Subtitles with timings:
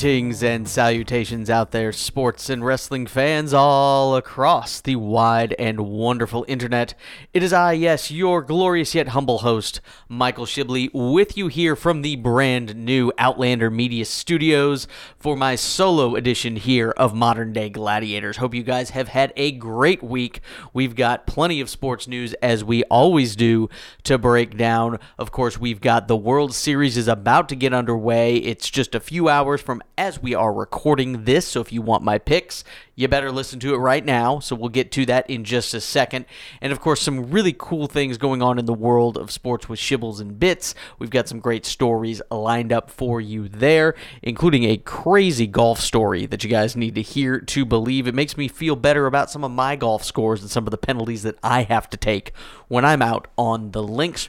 [0.00, 6.46] Greetings and salutations out there, sports and wrestling fans all across the wide and wonderful
[6.48, 6.94] internet.
[7.34, 12.00] It is I, yes, your glorious yet humble host, Michael Shibley, with you here from
[12.00, 18.38] the brand new Outlander Media Studios for my solo edition here of Modern Day Gladiators.
[18.38, 20.40] Hope you guys have had a great week.
[20.72, 23.68] We've got plenty of sports news, as we always do,
[24.04, 24.98] to break down.
[25.18, 28.36] Of course, we've got the World Series is about to get underway.
[28.36, 31.46] It's just a few hours from as we are recording this.
[31.46, 34.38] So if you want my picks, you better listen to it right now.
[34.38, 36.26] So we'll get to that in just a second.
[36.60, 39.78] And of course, some really cool things going on in the world of sports with
[39.78, 40.74] Shibbles and Bits.
[40.98, 46.26] We've got some great stories lined up for you there, including a crazy golf story
[46.26, 48.06] that you guys need to hear to believe.
[48.06, 50.78] It makes me feel better about some of my golf scores and some of the
[50.78, 52.32] penalties that I have to take
[52.68, 54.28] when I'm out on the links.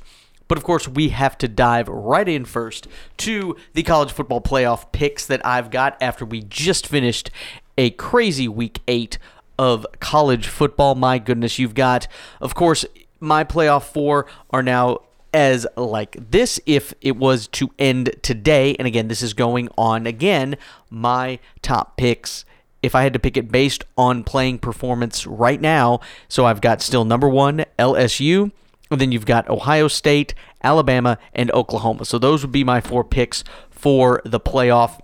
[0.51, 2.85] But of course, we have to dive right in first
[3.19, 7.31] to the college football playoff picks that I've got after we just finished
[7.77, 9.17] a crazy week eight
[9.57, 10.93] of college football.
[10.93, 12.05] My goodness, you've got,
[12.41, 12.83] of course,
[13.21, 18.75] my playoff four are now as like this if it was to end today.
[18.75, 20.57] And again, this is going on again.
[20.89, 22.43] My top picks
[22.83, 26.81] if I had to pick it based on playing performance right now, so I've got
[26.81, 28.51] still number one, LSU.
[28.91, 32.05] And then you've got Ohio State, Alabama, and Oklahoma.
[32.05, 34.99] So those would be my four picks for the playoff.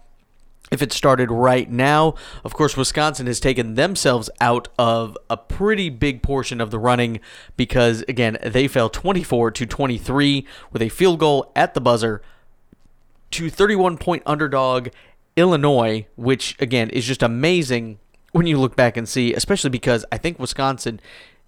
[0.70, 5.90] If it started right now, of course, Wisconsin has taken themselves out of a pretty
[5.90, 7.22] big portion of the running
[7.56, 12.22] because, again, they fell 24 to 23 with a field goal at the buzzer
[13.32, 14.90] to 31 point underdog
[15.38, 18.00] Illinois, which, again, is just amazing
[18.34, 21.00] when you look back and see, especially because I think Wisconsin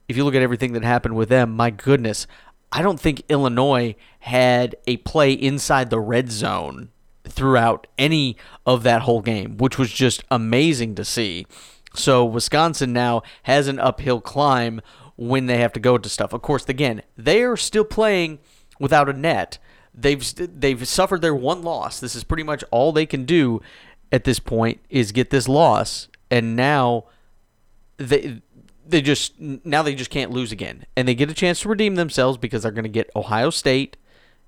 [0.10, 2.28] if you look at everything that happened with them, my goodness,
[2.72, 6.90] I don't think Illinois had a play inside the red zone
[7.24, 11.46] throughout any of that whole game, which was just amazing to see.
[11.94, 14.82] So Wisconsin now has an uphill climb
[15.16, 16.34] when they have to go to stuff.
[16.34, 18.40] Of course, again, they are still playing
[18.80, 19.60] without a net.
[19.94, 20.24] They've
[20.60, 22.00] they've suffered their one loss.
[22.00, 23.62] This is pretty much all they can do
[24.12, 27.06] at this point is get this loss, and now
[27.98, 28.42] they
[28.90, 31.96] they just now they just can't lose again, and they get a chance to redeem
[31.96, 33.98] themselves because they're going to get Ohio State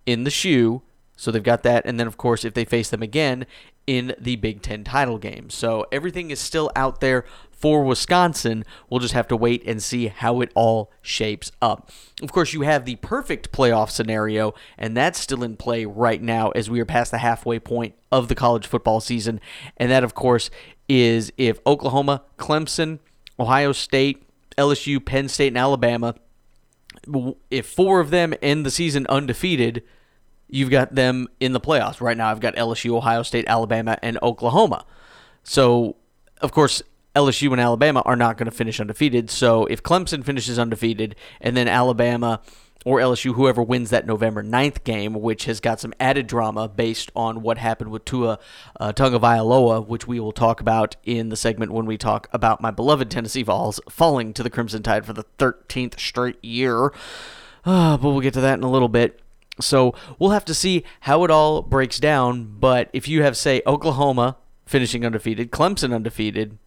[0.06, 0.81] in the shoe.
[1.16, 3.46] So they've got that, and then of course if they face them again
[3.85, 5.50] in the Big Ten title game.
[5.50, 8.66] So everything is still out there for Wisconsin.
[8.90, 11.91] We'll just have to wait and see how it all shapes up.
[12.22, 16.50] Of course, you have the perfect playoff scenario, and that's still in play right now
[16.51, 19.40] as we are past the halfway point of the college football season.
[19.78, 20.50] And that, of course,
[20.90, 23.00] is if Oklahoma, Clemson,
[23.40, 24.24] Ohio State,
[24.57, 26.16] LSU, Penn State, and Alabama,
[27.50, 29.84] if four of them end the season undefeated,
[30.47, 32.01] you've got them in the playoffs.
[32.01, 34.85] Right now, I've got LSU, Ohio State, Alabama, and Oklahoma.
[35.44, 35.95] So,
[36.41, 36.84] of course,
[37.16, 39.29] LSU and Alabama are not going to finish undefeated.
[39.29, 42.41] So, if Clemson finishes undefeated and then Alabama
[42.86, 47.12] or LSU, whoever wins that November 9th game, which has got some added drama based
[47.16, 48.40] on what happened with Tua
[48.80, 52.72] uh, Tagovailoa, which we will talk about in the segment when we talk about my
[52.72, 56.92] beloved Tennessee Vols falling to the Crimson Tide for the 13th straight year.
[57.64, 59.19] Uh, but we'll get to that in a little bit.
[59.59, 62.56] So we'll have to see how it all breaks down.
[62.59, 66.58] But if you have, say, Oklahoma finishing undefeated, Clemson undefeated,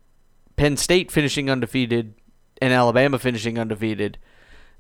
[0.55, 2.15] Penn State finishing undefeated,
[2.63, 4.19] and Alabama finishing undefeated,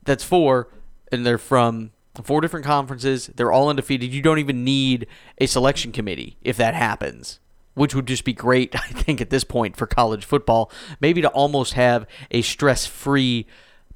[0.05, 0.69] that's four
[1.13, 1.93] and they're from
[2.23, 3.31] four different conferences.
[3.35, 4.13] They're all undefeated.
[4.13, 5.07] You don't even need
[5.39, 7.41] a selection committee if that happens,
[7.75, 10.71] which would just be great, I think, at this point for college football.
[11.01, 13.47] Maybe to almost have a stress free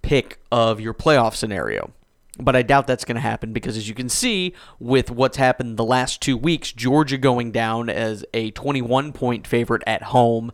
[0.02, 1.92] pick of your playoff scenario.
[2.40, 5.76] But I doubt that's going to happen because, as you can see, with what's happened
[5.76, 10.52] the last two weeks, Georgia going down as a 21 point favorite at home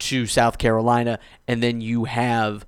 [0.00, 2.66] to South Carolina, and then you have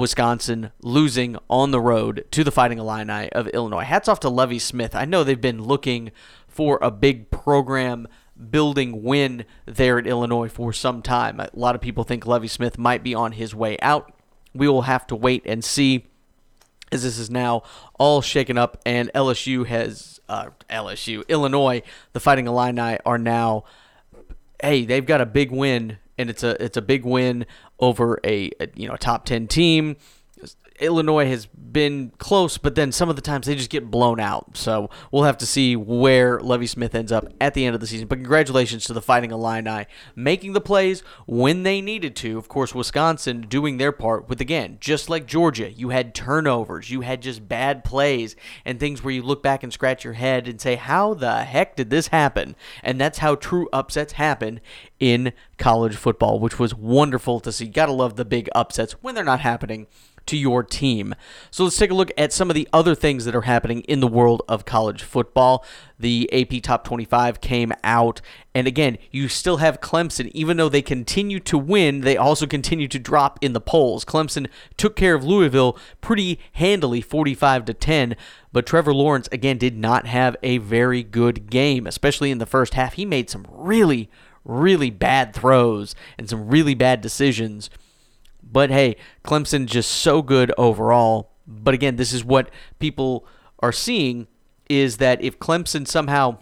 [0.00, 3.84] Wisconsin losing on the road to the Fighting Illini of Illinois.
[3.84, 4.94] Hats off to Lovie Smith.
[4.94, 6.10] I know they've been looking
[6.48, 8.08] for a big program
[8.50, 11.38] building win there at Illinois for some time.
[11.38, 14.12] A lot of people think Lovie Smith might be on his way out.
[14.54, 16.06] We will have to wait and see
[16.92, 17.62] as this is now
[17.98, 21.82] all shaken up and LSU has uh, LSU Illinois
[22.14, 23.62] the Fighting Illini are now
[24.60, 27.46] hey they've got a big win and it's a it's a big win
[27.80, 29.96] over a, a you know top ten team.
[30.80, 34.56] Illinois has been close, but then some of the times they just get blown out.
[34.56, 37.86] So we'll have to see where Lovie Smith ends up at the end of the
[37.86, 38.08] season.
[38.08, 42.38] But congratulations to the Fighting Illini making the plays when they needed to.
[42.38, 47.02] Of course, Wisconsin doing their part with, again, just like Georgia, you had turnovers, you
[47.02, 50.60] had just bad plays and things where you look back and scratch your head and
[50.60, 52.56] say, how the heck did this happen?
[52.82, 54.60] And that's how true upsets happen
[54.98, 57.66] in college football, which was wonderful to see.
[57.66, 59.86] Gotta love the big upsets when they're not happening
[60.30, 61.12] to your team.
[61.50, 63.98] So let's take a look at some of the other things that are happening in
[63.98, 65.64] the world of college football.
[65.98, 68.20] The AP Top 25 came out,
[68.54, 70.30] and again, you still have Clemson.
[70.32, 74.04] Even though they continue to win, they also continue to drop in the polls.
[74.04, 74.46] Clemson
[74.76, 78.14] took care of Louisville pretty handily, 45 to 10.
[78.52, 82.74] But Trevor Lawrence again did not have a very good game, especially in the first
[82.74, 82.92] half.
[82.92, 84.08] He made some really,
[84.44, 87.68] really bad throws and some really bad decisions
[88.50, 91.32] but hey, Clemson just so good overall.
[91.46, 93.26] But again, this is what people
[93.60, 94.28] are seeing
[94.68, 96.38] is that if Clemson somehow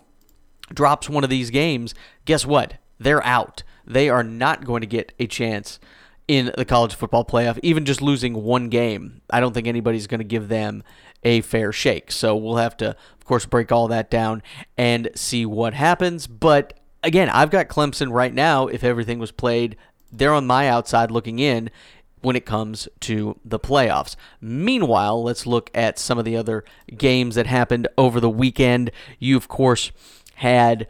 [0.72, 1.94] drops one of these games,
[2.25, 2.75] guess what?
[2.99, 3.62] They're out.
[3.87, 5.81] They are not going to get a chance
[6.26, 9.22] in the college football playoff, even just losing one game.
[9.31, 10.82] I don't think anybody's going to give them
[11.22, 12.12] a fair shake.
[12.12, 14.43] So we'll have to, of course, break all that down
[14.76, 16.26] and see what happens.
[16.26, 18.66] But again, I've got Clemson right now.
[18.66, 19.76] If everything was played,
[20.12, 21.70] they're on my outside looking in
[22.20, 24.17] when it comes to the playoffs.
[24.41, 26.65] Meanwhile, let's look at some of the other
[26.97, 28.91] games that happened over the weekend.
[29.19, 29.93] You, of course,
[30.37, 30.87] had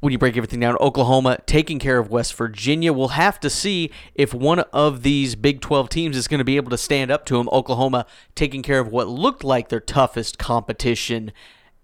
[0.00, 2.92] when you break everything down, Oklahoma taking care of West Virginia.
[2.92, 6.56] We'll have to see if one of these Big 12 teams is going to be
[6.56, 7.48] able to stand up to them.
[7.50, 11.32] Oklahoma taking care of what looked like their toughest competition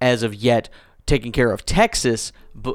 [0.01, 0.69] as of yet
[1.07, 2.33] taking care of Texas.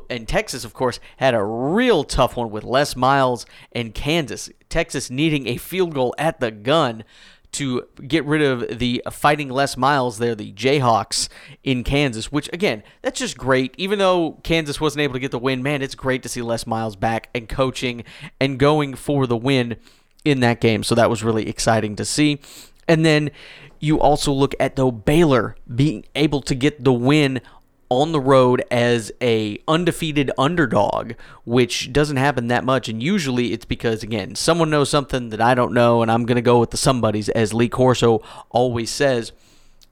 [0.10, 4.50] And Texas, of course, had a real tough one with Les Miles and Kansas.
[4.69, 7.04] Texas needing a field goal at the gun
[7.54, 11.30] to get rid of the fighting Les Miles there, the Jayhawks
[11.64, 13.74] in Kansas, which again, that's just great.
[13.78, 16.68] Even though Kansas wasn't able to get the win, man, it's great to see Les
[16.68, 18.04] Miles back and coaching
[18.40, 19.78] and going for the win
[20.25, 20.84] in that game.
[20.84, 22.40] So that was really exciting to see.
[22.88, 23.31] And then
[23.80, 27.42] you also look at though Baylor being able to get the win
[27.89, 31.13] on the road as a undefeated underdog,
[31.45, 32.89] which doesn't happen that much.
[32.89, 36.42] And usually it's because again, someone knows something that I don't know, and I'm gonna
[36.42, 39.31] go with the somebodies, as Lee Corso always says.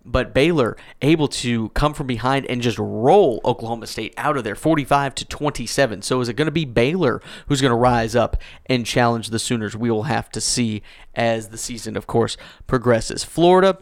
[0.08, 4.54] But Baylor able to come from behind and just roll Oklahoma State out of there
[4.54, 6.04] 45 to 27.
[6.04, 8.38] So is it going to be Baylor who's going to rise up
[8.68, 9.76] and challenge the Sooners?
[9.76, 10.84] We will have to see
[11.16, 12.38] as the season, of course,
[12.68, 13.24] progresses.
[13.24, 13.80] Florida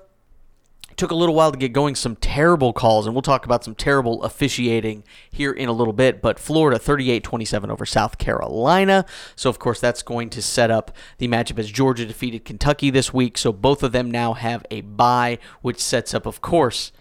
[0.97, 1.95] took a little while to get going.
[1.95, 6.21] Some terrible calls, and we'll talk about some terrible officiating here in a little bit.
[6.21, 9.05] But Florida 38 27 over South Carolina.
[9.35, 13.13] So, of course, that's going to set up the matchup as Georgia defeated Kentucky this
[13.13, 13.37] week.
[13.37, 16.91] So, both of them now have a bye, which sets up, of course,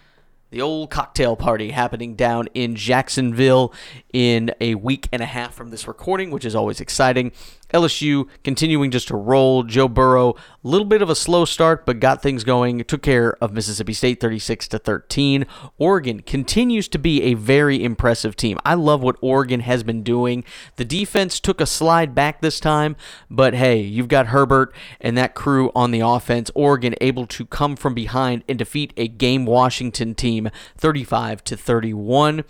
[0.53, 3.73] the old cocktail party happening down in Jacksonville
[4.13, 7.31] in a week and a half from this recording, which is always exciting.
[7.73, 9.63] LSU continuing just to roll.
[9.63, 12.83] Joe Burrow, a little bit of a slow start, but got things going.
[12.83, 15.45] Took care of Mississippi State 36 to 13.
[15.77, 18.57] Oregon continues to be a very impressive team.
[18.63, 20.43] I love what Oregon has been doing.
[20.75, 22.95] The defense took a slide back this time,
[23.29, 26.51] but hey, you've got Herbert and that crew on the offense.
[26.55, 32.43] Oregon able to come from behind and defeat a game Washington team 35 to 31.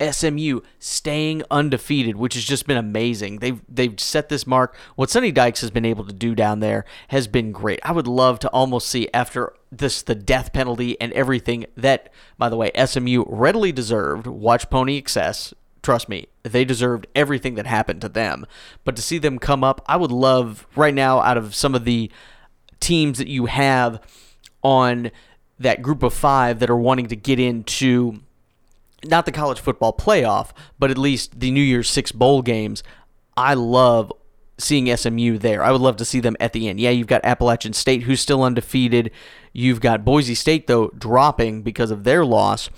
[0.00, 3.38] SMU staying undefeated, which has just been amazing.
[3.38, 4.76] They've they've set this mark.
[4.96, 7.80] What Sonny Dykes has been able to do down there has been great.
[7.82, 12.48] I would love to almost see after this the death penalty and everything that, by
[12.48, 14.26] the way, SMU readily deserved.
[14.26, 15.54] Watch Pony Excess.
[15.82, 18.46] Trust me, they deserved everything that happened to them.
[18.84, 21.84] But to see them come up, I would love right now out of some of
[21.84, 22.10] the
[22.80, 24.00] teams that you have
[24.62, 25.10] on
[25.58, 28.20] that group of five that are wanting to get into
[29.04, 32.82] not the college football playoff, but at least the New Year's Six bowl games.
[33.36, 34.12] I love
[34.58, 35.62] seeing SMU there.
[35.62, 36.80] I would love to see them at the end.
[36.80, 39.10] Yeah, you've got Appalachian State who's still undefeated.
[39.52, 42.70] You've got Boise State though dropping because of their loss.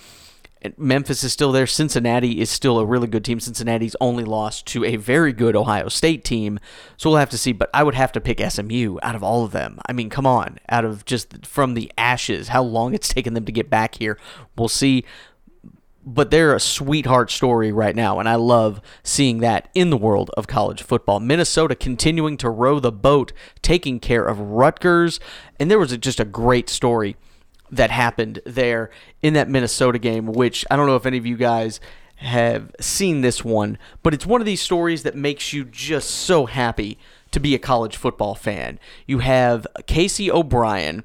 [0.76, 1.66] Memphis is still there.
[1.66, 3.40] Cincinnati is still a really good team.
[3.40, 6.60] Cincinnati's only lost to a very good Ohio State team.
[6.96, 7.52] So we'll have to see.
[7.52, 9.80] But I would have to pick SMU out of all of them.
[9.88, 10.58] I mean, come on.
[10.68, 14.18] Out of just from the ashes, how long it's taken them to get back here.
[14.56, 15.04] We'll see
[16.04, 20.30] but they're a sweetheart story right now, and I love seeing that in the world
[20.36, 21.20] of college football.
[21.20, 23.32] Minnesota continuing to row the boat,
[23.62, 25.20] taking care of Rutgers,
[25.60, 27.16] and there was a, just a great story
[27.70, 28.90] that happened there
[29.22, 31.80] in that Minnesota game, which I don't know if any of you guys
[32.16, 36.46] have seen this one, but it's one of these stories that makes you just so
[36.46, 36.98] happy
[37.30, 38.78] to be a college football fan.
[39.06, 41.02] You have Casey O'Brien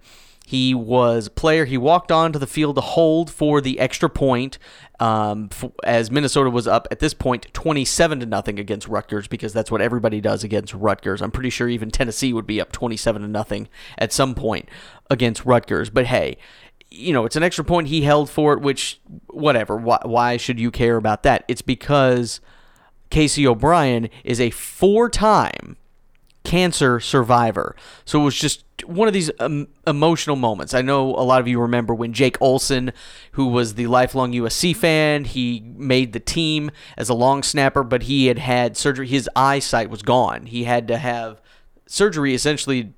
[0.47, 1.65] He was a player.
[1.65, 4.57] He walked onto the field to hold for the extra point,
[4.99, 9.53] um, f- as Minnesota was up at this point 27 to nothing against Rutgers because
[9.53, 11.21] that's what everybody does against Rutgers.
[11.21, 14.69] I'm pretty sure even Tennessee would be up 27 to nothing at some point
[15.09, 15.89] against Rutgers.
[15.89, 16.37] But hey,
[16.89, 19.77] you know, it's an extra point he held for it, which, whatever.
[19.77, 21.43] Why, why should you care about that?
[21.47, 22.39] It's because
[23.09, 25.77] Casey O'Brien is a four time
[26.47, 27.75] cancer survivor.
[28.05, 30.73] So it was just one of these um, emotional moments.
[30.73, 32.93] I know a lot of you remember when Jake Olson,
[33.33, 38.03] who was the lifelong USC fan, he made the team as a long snapper, but
[38.03, 39.07] he had had surgery.
[39.07, 40.45] His eyesight was gone.
[40.45, 41.41] He had to have
[41.85, 42.93] surgery essentially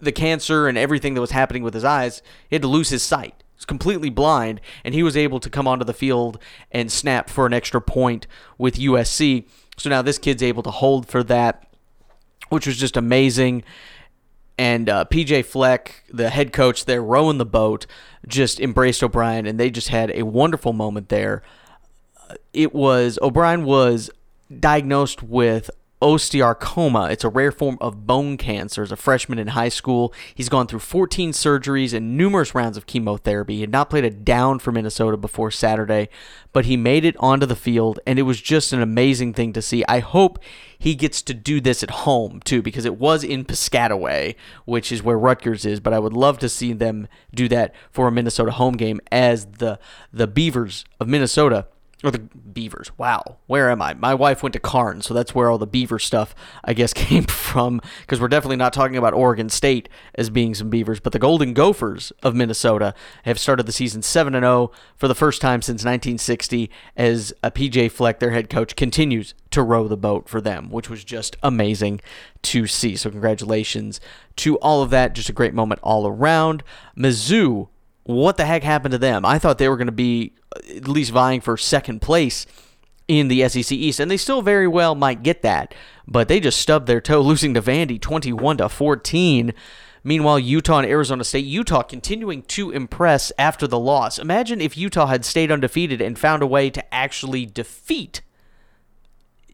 [0.00, 3.02] the cancer and everything that was happening with his eyes, he had to lose his
[3.02, 3.34] sight.
[3.38, 6.38] He was completely blind, and he was able to come onto the field
[6.70, 8.26] and snap for an extra point
[8.58, 9.46] with USC.
[9.76, 11.73] So now this kid's able to hold for that,
[12.48, 13.64] which was just amazing.
[14.56, 17.86] And uh, PJ Fleck, the head coach there, rowing the boat,
[18.26, 21.42] just embraced O'Brien, and they just had a wonderful moment there.
[22.52, 24.10] It was O'Brien was
[24.60, 25.70] diagnosed with
[26.04, 27.10] osteosarcoma.
[27.10, 28.82] It's a rare form of bone cancer.
[28.82, 32.86] As a freshman in high school, he's gone through 14 surgeries and numerous rounds of
[32.86, 33.54] chemotherapy.
[33.54, 36.10] He had not played a down for Minnesota before Saturday,
[36.52, 39.62] but he made it onto the field, and it was just an amazing thing to
[39.62, 39.82] see.
[39.88, 40.38] I hope
[40.78, 44.34] he gets to do this at home too, because it was in Piscataway,
[44.66, 45.80] which is where Rutgers is.
[45.80, 49.46] But I would love to see them do that for a Minnesota home game as
[49.46, 49.78] the
[50.12, 51.66] the Beavers of Minnesota
[52.04, 52.90] or the beavers.
[52.98, 53.94] Wow, where am I?
[53.94, 57.24] My wife went to Carnes, so that's where all the beaver stuff, I guess, came
[57.24, 57.80] from.
[58.02, 61.54] Because we're definitely not talking about Oregon State as being some beavers, but the Golden
[61.54, 62.94] Gophers of Minnesota
[63.24, 66.70] have started the season seven and zero for the first time since 1960.
[66.94, 70.90] As a PJ Fleck, their head coach, continues to row the boat for them, which
[70.90, 72.02] was just amazing
[72.42, 72.96] to see.
[72.96, 73.98] So congratulations
[74.36, 75.14] to all of that.
[75.14, 76.62] Just a great moment all around.
[76.96, 77.68] Mizzou
[78.04, 79.24] what the heck happened to them?
[79.24, 82.46] I thought they were going to be uh, at least vying for second place
[83.08, 85.74] in the SEC East, and they still very well might get that.
[86.06, 89.52] But they just stubbed their toe, losing to Vandy 21 to 14.
[90.06, 94.18] Meanwhile, Utah and Arizona State, Utah continuing to impress after the loss.
[94.18, 98.20] Imagine if Utah had stayed undefeated and found a way to actually defeat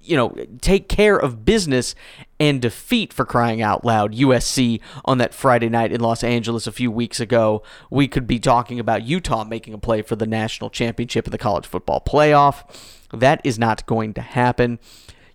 [0.02, 1.94] you know, take care of business
[2.38, 6.72] and defeat for crying out loud USC on that Friday night in Los Angeles a
[6.72, 7.62] few weeks ago.
[7.90, 11.38] We could be talking about Utah making a play for the national championship in the
[11.38, 12.64] college football playoff.
[13.12, 14.78] That is not going to happen.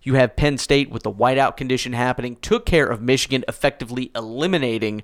[0.02, 5.02] You have Penn State with the whiteout condition happening, took care of Michigan, effectively eliminating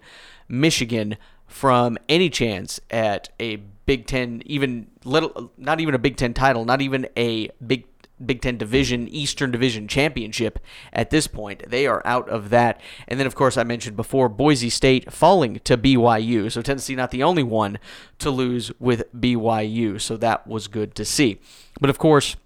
[0.48, 1.16] Michigan
[1.46, 6.64] from any chance at a Big Ten, even little, not even a Big Ten title,
[6.64, 7.91] not even a Big
[8.24, 10.58] Big Ten Division, Eastern Division Championship
[10.92, 11.68] at this point.
[11.68, 12.80] They are out of that.
[13.08, 16.50] And then, of course, I mentioned before Boise State falling to BYU.
[16.50, 17.78] So Tennessee not the only one
[18.18, 20.00] to lose with BYU.
[20.00, 21.40] So that was good to see.
[21.80, 22.36] But of course,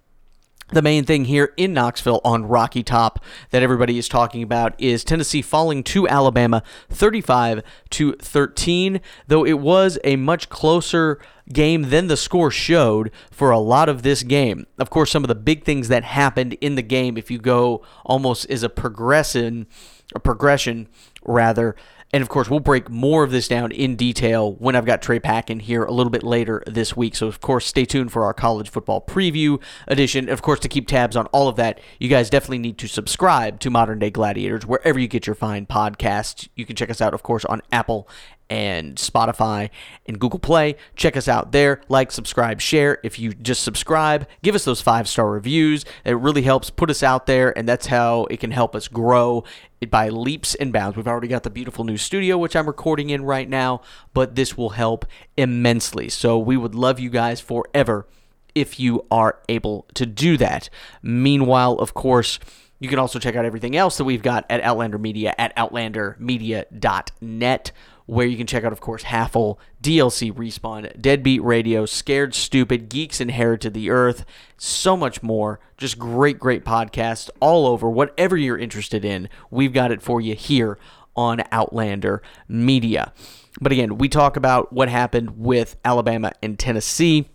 [0.73, 5.04] the main thing here in Knoxville on Rocky Top that everybody is talking about is
[5.04, 11.20] Tennessee falling to Alabama 35 to 13, though it was a much closer
[11.52, 14.66] game than the score showed for a lot of this game.
[14.78, 17.84] Of course, some of the big things that happened in the game if you go
[18.04, 19.66] almost as a progression,
[20.14, 20.88] a progression
[21.24, 21.76] rather,
[22.12, 25.18] and of course, we'll break more of this down in detail when I've got Trey
[25.18, 27.16] Packin here a little bit later this week.
[27.16, 30.28] So, of course, stay tuned for our college football preview edition.
[30.28, 33.58] Of course, to keep tabs on all of that, you guys definitely need to subscribe
[33.60, 36.48] to Modern Day Gladiators wherever you get your fine podcasts.
[36.54, 38.08] You can check us out, of course, on Apple
[38.48, 39.70] and Spotify
[40.06, 40.76] and Google Play.
[40.94, 41.80] Check us out there.
[41.88, 42.98] Like, subscribe, share.
[43.02, 45.84] If you just subscribe, give us those five star reviews.
[46.04, 49.44] It really helps put us out there, and that's how it can help us grow
[49.90, 50.97] by leaps and bounds.
[50.97, 53.83] We've already got the beautiful new studio, which I'm recording in right now,
[54.14, 55.04] but this will help
[55.37, 56.09] immensely.
[56.09, 58.06] So we would love you guys forever
[58.54, 60.71] if you are able to do that.
[61.02, 62.38] Meanwhile, of course,
[62.78, 67.73] you can also check out everything else that we've got at Outlander Media at outlandermedia.net
[68.06, 73.20] where you can check out, of course, Halfle, DLC Respawn, Deadbeat Radio, Scared Stupid, Geeks
[73.20, 74.25] Inherited the Earth,
[74.56, 75.60] so much more.
[75.76, 77.90] Just great, great podcasts all over.
[77.90, 80.78] Whatever you're interested in, we've got it for you here
[81.16, 83.12] on Outlander Media.
[83.60, 87.28] But again, we talk about what happened with Alabama and Tennessee.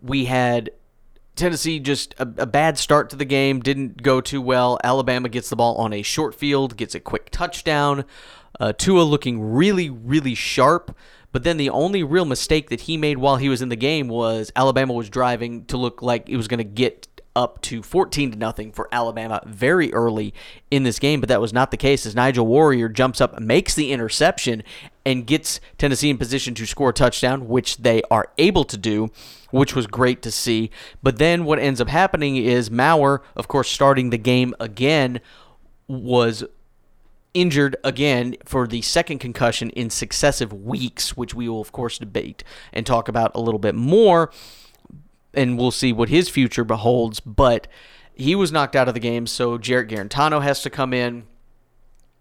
[0.00, 0.70] We had
[1.38, 4.78] Tennessee just a, a, bad start to the game, didn't go too well.
[4.84, 8.04] Alabama gets the ball on a short field, gets a quick touchdown.
[8.60, 10.96] Uh, Tua looking really, really sharp.
[11.30, 14.08] But then the only real mistake that he made while he was in the game
[14.08, 18.32] was Alabama was driving to look like it was going to get up to 14
[18.32, 20.34] to nothing for Alabama very early
[20.72, 23.76] in this game, but that was not the case as Nigel Warrior jumps up, makes
[23.76, 24.64] the interception,
[25.06, 29.12] and gets Tennessee in position to score a touchdown, which they are able to do,
[29.52, 30.72] which was great to see.
[31.00, 35.20] But then what ends up happening is Maurer, of course, starting the game again,
[35.86, 36.42] was
[37.34, 42.42] injured again for the second concussion in successive weeks, which we will, of course, debate
[42.72, 44.32] and talk about a little bit more.
[45.34, 47.20] And we'll see what his future beholds.
[47.20, 47.66] But
[48.14, 51.24] he was knocked out of the game, so Jarrett Guarantano has to come in.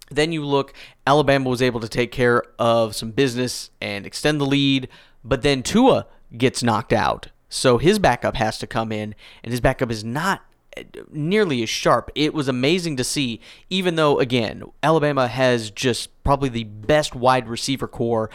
[0.09, 0.73] Then you look,
[1.05, 4.87] Alabama was able to take care of some business and extend the lead,
[5.23, 7.27] but then Tua gets knocked out.
[7.49, 10.43] So his backup has to come in, and his backup is not
[10.75, 12.11] eh, nearly as sharp.
[12.15, 17.47] It was amazing to see, even though, again, Alabama has just probably the best wide
[17.47, 18.29] receiver corps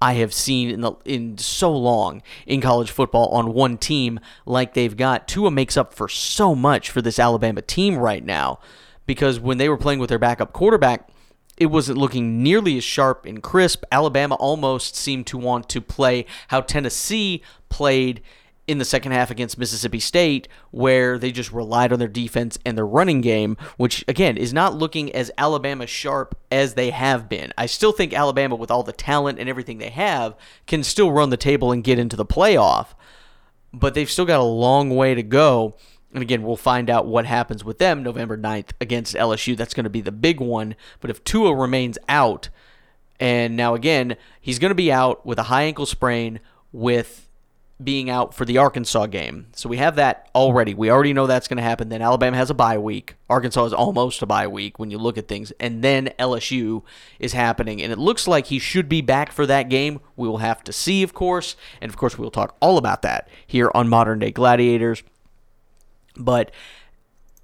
[0.00, 4.74] I have seen in the in so long in college football on one team like
[4.74, 5.26] they've got.
[5.26, 8.60] Tua makes up for so much for this Alabama team right now
[9.06, 11.08] because when they were playing with their backup quarterback,
[11.56, 13.82] it wasn't looking nearly as sharp and crisp.
[13.90, 18.22] Alabama almost seemed to want to play how Tennessee played
[18.68, 22.76] in the second half against Mississippi State, where they just relied on their defense and
[22.76, 27.52] their running game, which again is not looking as Alabama sharp as they have been.
[27.56, 31.30] I still think Alabama, with all the talent and everything they have, can still run
[31.30, 32.88] the table and get into the playoff,
[33.72, 35.74] but they've still got a long way to go.
[36.12, 39.56] And again, we'll find out what happens with them November 9th against LSU.
[39.56, 40.74] That's going to be the big one.
[41.00, 42.48] But if Tua remains out,
[43.20, 46.40] and now again, he's going to be out with a high ankle sprain
[46.72, 47.27] with
[47.82, 49.46] being out for the Arkansas game.
[49.54, 50.74] So we have that already.
[50.74, 51.88] We already know that's going to happen.
[51.88, 53.14] Then Alabama has a bye week.
[53.30, 55.52] Arkansas is almost a bye week when you look at things.
[55.60, 56.82] And then LSU
[57.20, 57.80] is happening.
[57.80, 60.00] And it looks like he should be back for that game.
[60.16, 61.54] We will have to see, of course.
[61.80, 65.04] And of course, we'll talk all about that here on Modern Day Gladiators.
[66.16, 66.50] But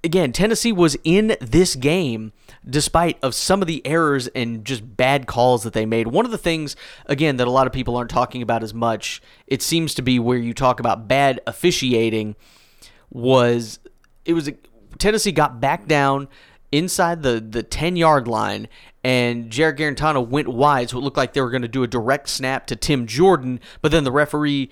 [0.05, 2.31] again, Tennessee was in this game
[2.67, 6.07] despite of some of the errors and just bad calls that they made.
[6.07, 6.75] One of the things
[7.07, 10.19] again that a lot of people aren't talking about as much, it seems to be
[10.19, 12.35] where you talk about bad officiating
[13.09, 13.79] was
[14.23, 14.49] it was
[14.99, 16.27] Tennessee got back down
[16.71, 18.67] inside the the 10 yard line
[19.05, 21.87] and Jared Guarantano went wide, so it looked like they were going to do a
[21.87, 23.59] direct snap to Tim Jordan.
[23.83, 24.71] But then the referee,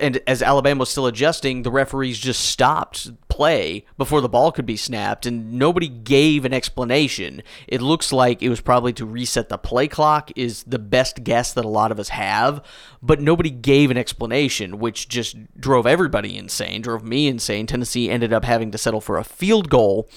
[0.00, 4.64] and as Alabama was still adjusting, the referees just stopped play before the ball could
[4.64, 7.42] be snapped, and nobody gave an explanation.
[7.66, 11.52] It looks like it was probably to reset the play clock, is the best guess
[11.52, 12.64] that a lot of us have,
[13.02, 17.66] but nobody gave an explanation, which just drove everybody insane, drove me insane.
[17.66, 20.08] Tennessee ended up having to settle for a field goal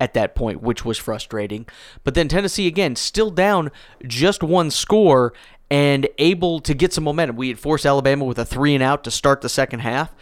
[0.00, 1.66] at that point, which was frustrating.
[2.02, 3.70] But then Tennessee, again, still down
[4.04, 5.32] just one score
[5.70, 7.36] and able to get some momentum.
[7.36, 10.12] We had forced Alabama with a three and out to start the second half,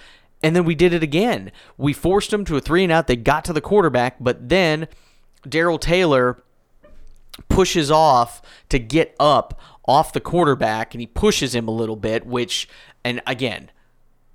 [0.42, 1.52] and then we did it again.
[1.76, 3.06] We forced them to a three and out.
[3.06, 4.88] They got to the quarterback, but then
[5.48, 6.42] Darrell Taylor
[7.48, 12.26] pushes off to get up off the quarterback, and he pushes him a little bit,
[12.26, 12.68] which,
[13.04, 13.70] and again,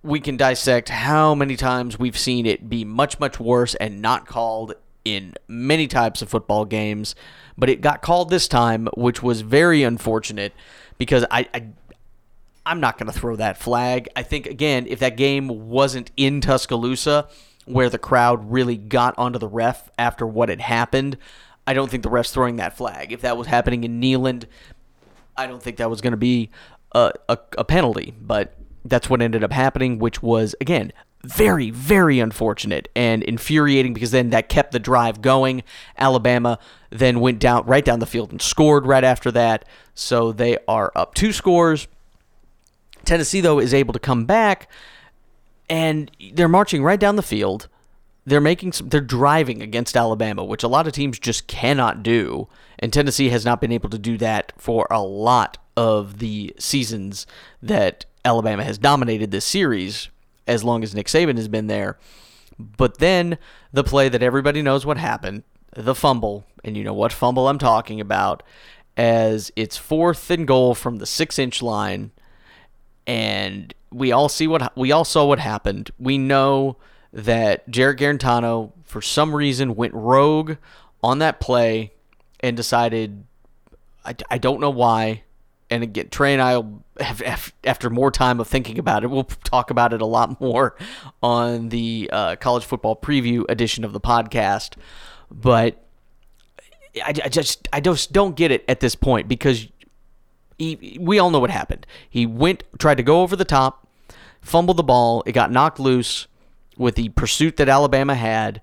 [0.03, 4.25] we can dissect how many times we've seen it be much, much worse and not
[4.25, 4.73] called
[5.05, 7.15] in many types of football games,
[7.57, 10.53] but it got called this time, which was very unfortunate
[10.97, 11.67] because I, I
[12.67, 14.09] I'm not going to throw that flag.
[14.13, 17.29] I think again, if that game wasn't in Tuscaloosa,
[17.65, 21.17] where the crowd really got onto the ref after what had happened,
[21.65, 23.13] I don't think the ref's throwing that flag.
[23.13, 24.47] If that was happening in Neyland,
[25.37, 26.49] I don't think that was going to be
[26.93, 28.13] a, a, a penalty.
[28.19, 30.91] But that's what ended up happening, which was again
[31.23, 35.63] very, very unfortunate and infuriating because then that kept the drive going.
[35.97, 39.63] Alabama then went down right down the field and scored right after that.
[39.95, 41.87] So they are up two scores.
[43.07, 44.69] Tennessee, though, is able to come back
[45.69, 47.67] and they're marching right down the field.
[48.25, 52.47] They're making some, they're driving against Alabama, which a lot of teams just cannot do.
[52.77, 57.25] And Tennessee has not been able to do that for a lot of the seasons
[57.61, 60.09] that Alabama has dominated this series
[60.45, 61.97] as long as Nick Saban has been there.
[62.59, 63.37] But then
[63.71, 65.43] the play that everybody knows what happened,
[65.75, 68.43] the fumble, and you know what fumble I'm talking about,
[68.97, 72.11] as it's fourth and goal from the six inch line,
[73.07, 75.89] and we all see what we all saw what happened.
[75.97, 76.77] We know
[77.13, 80.57] that Jared Guarantano, for some reason, went rogue
[81.01, 81.93] on that play
[82.41, 83.23] and decided,
[84.05, 85.23] I, I don't know why,
[85.69, 86.61] and again, Trey and I,
[87.03, 90.75] have after more time of thinking about it, we'll talk about it a lot more
[91.21, 94.75] on the uh, college football preview edition of the podcast.
[95.31, 95.83] But
[96.95, 99.67] I, I, just, I just don't get it at this point because
[100.57, 101.85] he, we all know what happened.
[102.09, 103.87] He went, tried to go over the top,
[104.41, 106.27] fumbled the ball, it got knocked loose,
[106.77, 108.61] with the pursuit that Alabama had.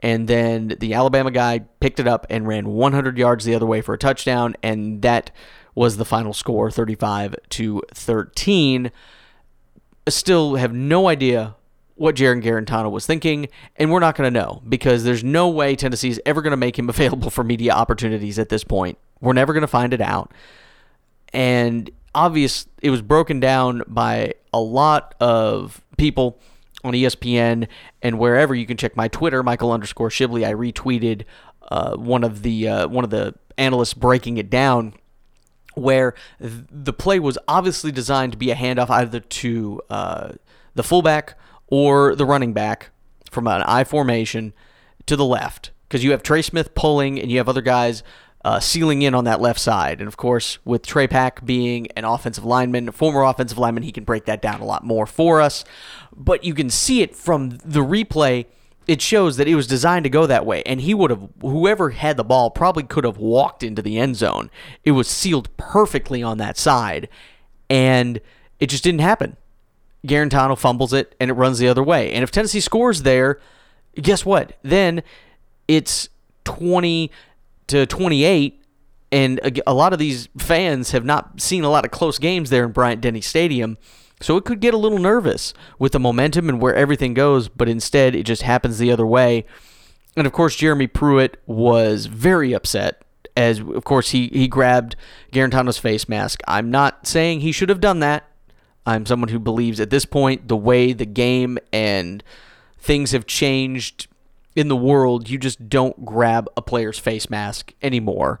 [0.00, 3.80] And then the Alabama guy picked it up and ran 100 yards the other way
[3.80, 4.54] for a touchdown.
[4.62, 5.30] And that
[5.74, 8.92] was the final score 35 to 13.
[10.08, 11.56] Still have no idea
[11.96, 15.76] what Jarrett Guarantano was thinking, and we're not going to know because there's no way
[15.76, 18.98] Tennessee is ever going to make him available for media opportunities at this point.
[19.20, 20.32] We're never going to find it out.
[21.34, 26.38] And obvious, it was broken down by a lot of people
[26.84, 27.66] on ESPN
[28.02, 30.46] and wherever you can check my Twitter, Michael underscore Shibley.
[30.46, 31.24] I retweeted
[31.70, 34.94] uh, one of the uh, one of the analysts breaking it down
[35.74, 40.32] where the play was obviously designed to be a handoff either to uh,
[40.74, 42.90] the fullback or the running back
[43.30, 44.52] from an I formation
[45.06, 48.04] to the left because you have Trey Smith pulling and you have other guys
[48.44, 50.00] uh, sealing in on that left side.
[50.00, 54.04] And of course, with Trey Pack being an offensive lineman, former offensive lineman, he can
[54.04, 55.64] break that down a lot more for us.
[56.14, 58.46] But you can see it from the replay
[58.86, 60.62] it shows that it was designed to go that way.
[60.64, 64.16] And he would have, whoever had the ball probably could have walked into the end
[64.16, 64.50] zone.
[64.84, 67.08] It was sealed perfectly on that side.
[67.70, 68.20] And
[68.60, 69.36] it just didn't happen.
[70.06, 72.12] Guarantano fumbles it and it runs the other way.
[72.12, 73.40] And if Tennessee scores there,
[73.94, 74.58] guess what?
[74.62, 75.02] Then
[75.66, 76.10] it's
[76.44, 77.10] 20
[77.68, 78.60] to 28.
[79.12, 82.64] And a lot of these fans have not seen a lot of close games there
[82.64, 83.78] in Bryant Denny Stadium.
[84.20, 87.68] So it could get a little nervous with the momentum and where everything goes, but
[87.68, 89.44] instead it just happens the other way.
[90.16, 93.04] And of course, Jeremy Pruitt was very upset
[93.36, 94.96] as, of course, he, he grabbed
[95.32, 96.40] Guarantano's face mask.
[96.46, 98.24] I'm not saying he should have done that.
[98.86, 102.22] I'm someone who believes at this point, the way the game and
[102.78, 104.08] things have changed
[104.56, 108.38] in the world, you just don't grab a player's face mask anymore.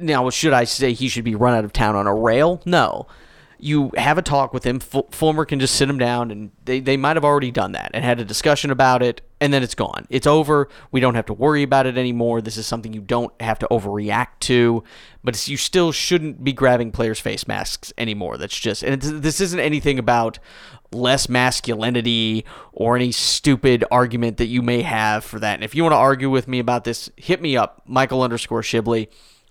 [0.00, 2.62] Now, should I say he should be run out of town on a rail?
[2.64, 3.06] No
[3.64, 4.76] you have a talk with him.
[4.76, 7.90] F- Fulmer can just sit him down, and they, they might have already done that
[7.94, 10.06] and had a discussion about it, and then it's gone.
[10.10, 10.68] It's over.
[10.90, 12.42] We don't have to worry about it anymore.
[12.42, 14.84] This is something you don't have to overreact to,
[15.22, 18.36] but you still shouldn't be grabbing players' face masks anymore.
[18.36, 20.38] That's just, and this isn't anything about
[20.92, 25.54] less masculinity or any stupid argument that you may have for that.
[25.54, 28.60] And if you want to argue with me about this, hit me up, Michael underscore
[28.60, 29.08] Shibley.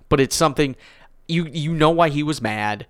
[0.08, 0.76] But it's something
[1.28, 2.86] you you know why he was mad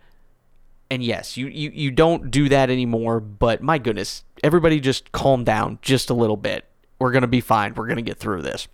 [0.94, 5.44] and yes, you, you, you don't do that anymore, but my goodness, everybody just calm
[5.44, 6.66] down just a little bit.
[7.00, 7.74] We're going to be fine.
[7.74, 8.68] We're going to get through this.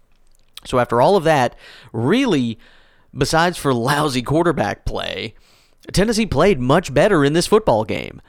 [0.65, 1.55] So, after all of that,
[1.93, 2.59] really,
[3.17, 5.33] besides for lousy quarterback play,
[5.93, 8.21] Tennessee played much better in this football game.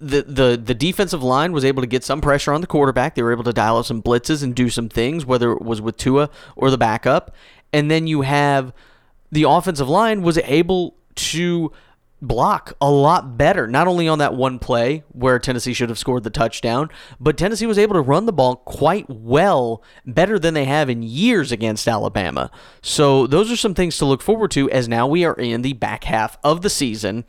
[0.00, 3.14] The, the the defensive line was able to get some pressure on the quarterback.
[3.14, 5.80] They were able to dial up some blitzes and do some things, whether it was
[5.80, 7.34] with Tua or the backup.
[7.72, 8.74] And then you have
[9.32, 11.72] the offensive line was able to
[12.20, 16.24] block a lot better, not only on that one play where Tennessee should have scored
[16.24, 16.88] the touchdown,
[17.20, 21.02] but Tennessee was able to run the ball quite well, better than they have in
[21.02, 22.50] years against Alabama.
[22.82, 25.74] So those are some things to look forward to as now we are in the
[25.74, 27.24] back half of the season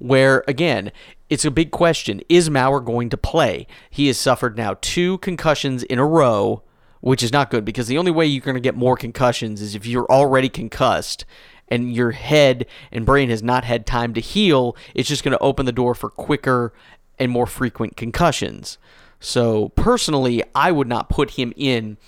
[0.00, 0.90] where again,
[1.28, 2.20] it's a big question.
[2.28, 3.66] Is Maurer going to play?
[3.90, 6.64] He has suffered now two concussions in a row,
[7.00, 9.74] which is not good because the only way you're going to get more concussions is
[9.74, 11.24] if you're already concussed
[11.70, 15.38] and your head and brain has not had time to heal, it's just going to
[15.38, 16.72] open the door for quicker
[17.18, 18.78] and more frequent concussions.
[19.20, 21.98] So personally, I would not put him in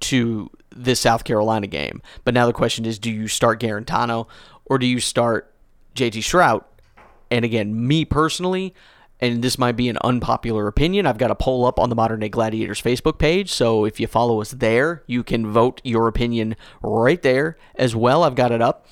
[0.00, 2.02] to this South Carolina game.
[2.24, 4.26] But now the question is, do you start Guarantano
[4.64, 5.52] or do you start
[5.94, 6.64] JT Shrout?
[7.30, 8.74] And again, me personally,
[9.20, 11.06] and this might be an unpopular opinion.
[11.06, 14.06] I've got a poll up on the Modern Day Gladiators Facebook page, so if you
[14.08, 18.24] follow us there, you can vote your opinion right there as well.
[18.24, 18.86] I've got it up.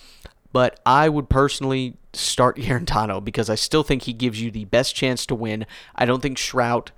[0.53, 4.95] But I would personally start Guarantano because I still think he gives you the best
[4.95, 5.67] chance to win.
[5.95, 6.89] I don't think Shrout,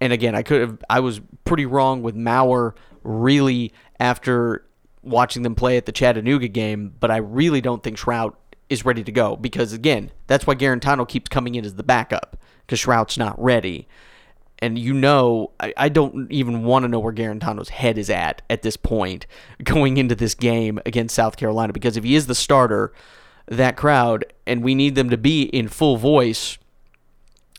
[0.00, 4.64] and again, I could have, I was pretty wrong with Maurer really after
[5.02, 8.34] watching them play at the Chattanooga game, but I really don't think Shrout
[8.68, 12.36] is ready to go because again, that's why Guarantano keeps coming in as the backup
[12.66, 13.86] because Shrout's not ready
[14.60, 18.42] and you know, I, I don't even want to know where Guarantano's head is at
[18.48, 19.26] at this point
[19.62, 22.92] going into this game against South Carolina because if he is the starter,
[23.46, 26.58] that crowd, and we need them to be in full voice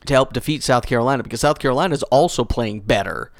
[0.06, 3.32] to help defeat South Carolina because South Carolina is also playing better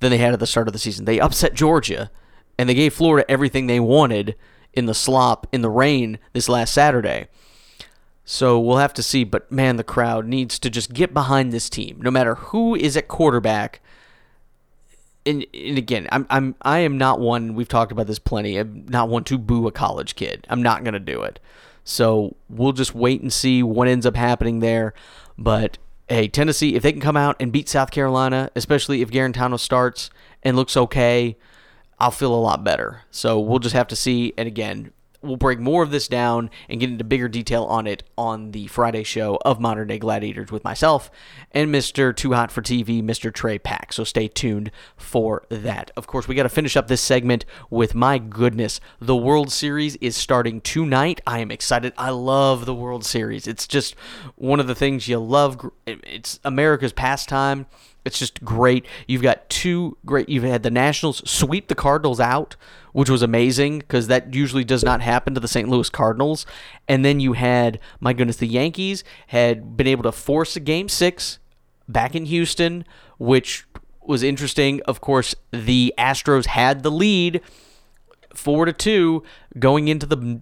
[0.00, 1.04] than they had at the start of the season.
[1.04, 2.10] They upset Georgia
[2.58, 4.36] and they gave Florida everything they wanted
[4.72, 7.28] in the slop, in the rain this last Saturday.
[8.28, 11.70] So we'll have to see, but man, the crowd needs to just get behind this
[11.70, 13.80] team, no matter who is at quarterback.
[15.24, 17.54] And, and again, I'm I'm I am not one.
[17.54, 18.56] We've talked about this plenty.
[18.56, 20.44] I'm not one to boo a college kid.
[20.50, 21.38] I'm not gonna do it.
[21.84, 24.92] So we'll just wait and see what ends up happening there.
[25.38, 29.58] But hey, Tennessee, if they can come out and beat South Carolina, especially if Guarantano
[29.58, 30.10] starts
[30.42, 31.36] and looks okay,
[32.00, 33.02] I'll feel a lot better.
[33.12, 34.32] So we'll just have to see.
[34.36, 34.90] And again,
[35.26, 38.66] we'll break more of this down and get into bigger detail on it on the
[38.68, 41.10] Friday show of Modern Day Gladiators with myself
[41.52, 42.14] and Mr.
[42.14, 43.32] Too Hot for TV, Mr.
[43.32, 43.92] Trey Pack.
[43.92, 45.90] So stay tuned for that.
[45.96, 49.96] Of course, we got to finish up this segment with my goodness, the World Series
[49.96, 51.20] is starting tonight.
[51.26, 51.92] I am excited.
[51.98, 53.46] I love the World Series.
[53.46, 53.94] It's just
[54.36, 55.70] one of the things you love.
[55.86, 57.66] It's America's pastime.
[58.06, 58.86] It's just great.
[59.08, 60.28] You've got two great.
[60.28, 62.54] You've had the Nationals sweep the Cardinals out,
[62.92, 65.68] which was amazing because that usually does not happen to the St.
[65.68, 66.46] Louis Cardinals.
[66.86, 70.88] And then you had, my goodness, the Yankees had been able to force a game
[70.88, 71.40] six
[71.88, 72.84] back in Houston,
[73.18, 73.66] which
[74.00, 74.80] was interesting.
[74.86, 77.40] Of course, the Astros had the lead
[78.34, 79.24] four to two
[79.58, 80.40] going into the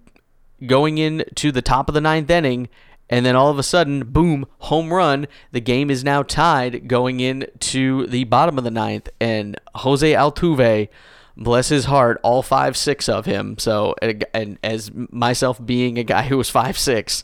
[0.67, 2.69] going into the top of the ninth inning
[3.15, 5.29] and then all of a sudden, boom, home run.
[5.53, 9.09] The game is now tied going into the bottom of the ninth.
[9.21, 10.89] And Jose Altuve,
[11.37, 13.57] bless his heart, all five six of him.
[13.57, 17.23] So, and as myself being a guy who was five six,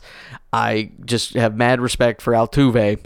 [0.53, 3.03] I just have mad respect for Altuve.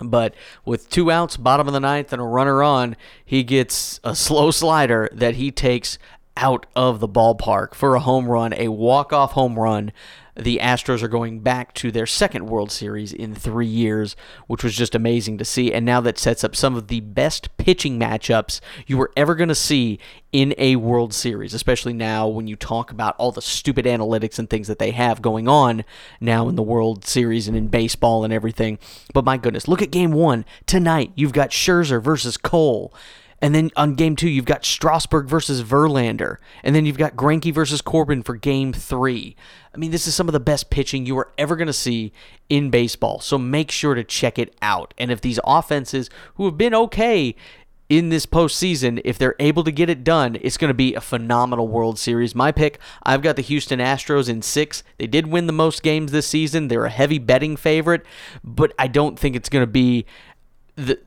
[0.00, 4.16] But with two outs, bottom of the ninth, and a runner on, he gets a
[4.16, 5.96] slow slider that he takes
[6.36, 9.92] out of the ballpark for a home run, a walk off home run
[10.38, 14.14] the Astros are going back to their second World Series in three years,
[14.46, 15.72] which was just amazing to see.
[15.72, 19.48] And now that sets up some of the best pitching matchups you were ever going
[19.48, 19.98] to see
[20.32, 24.48] in a World Series, especially now when you talk about all the stupid analytics and
[24.48, 25.84] things that they have going on
[26.20, 28.78] now in the World Series and in baseball and everything.
[29.12, 31.12] But my goodness, look at game one tonight.
[31.14, 32.94] You've got Scherzer versus Cole.
[33.40, 36.38] And then on game two, you've got Strasburg versus Verlander.
[36.62, 39.36] And then you've got Greinke versus Corbin for game three.
[39.72, 42.12] I mean, this is some of the best pitching you are ever going to see
[42.48, 43.20] in baseball.
[43.20, 44.92] So make sure to check it out.
[44.98, 47.36] And if these offenses, who have been okay
[47.88, 51.00] in this postseason, if they're able to get it done, it's going to be a
[51.00, 52.34] phenomenal World Series.
[52.34, 54.82] My pick, I've got the Houston Astros in six.
[54.98, 56.68] They did win the most games this season.
[56.68, 58.04] They're a heavy betting favorite,
[58.42, 60.06] but I don't think it's going to be
[60.74, 60.98] the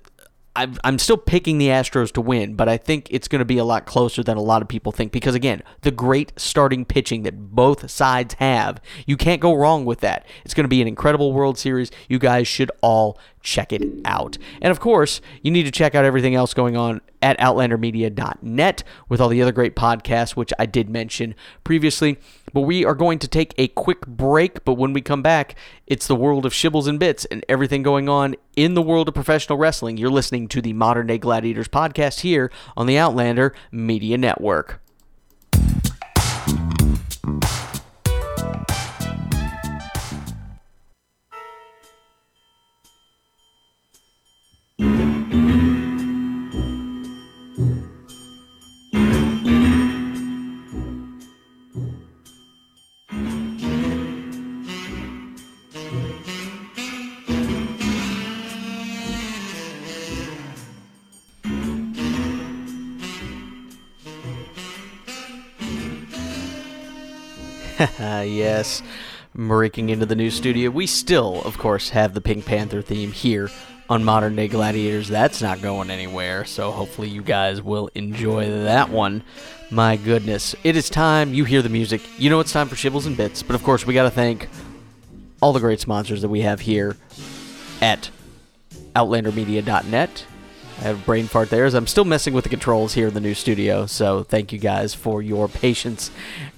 [0.55, 3.57] I'm, I'm still picking the Astros to win, but I think it's going to be
[3.57, 7.23] a lot closer than a lot of people think because, again, the great starting pitching
[7.23, 10.25] that both sides have, you can't go wrong with that.
[10.43, 11.89] It's going to be an incredible World Series.
[12.09, 14.37] You guys should all check it out.
[14.61, 19.21] And of course, you need to check out everything else going on at outlandermedia.net with
[19.21, 22.17] all the other great podcasts, which I did mention previously.
[22.53, 24.65] But we are going to take a quick break.
[24.65, 25.55] But when we come back,
[25.87, 29.13] it's the world of shibbles and bits and everything going on in the world of
[29.13, 29.97] professional wrestling.
[29.97, 34.81] You're listening to the Modern Day Gladiators podcast here on the Outlander Media Network.
[67.99, 68.83] yes,
[69.33, 70.69] breaking into the new studio.
[70.69, 73.49] We still, of course, have the Pink Panther theme here
[73.89, 75.07] on Modern Day Gladiators.
[75.07, 79.23] That's not going anywhere, so hopefully you guys will enjoy that one.
[79.71, 81.33] My goodness, it is time.
[81.33, 82.01] You hear the music.
[82.19, 84.47] You know it's time for Shibbles and Bits, but of course, we got to thank
[85.41, 86.97] all the great sponsors that we have here
[87.81, 88.11] at
[88.95, 90.25] OutlanderMedia.net.
[90.81, 93.13] I have a brain fart there as I'm still messing with the controls here in
[93.13, 93.85] the new studio.
[93.85, 96.09] So thank you guys for your patience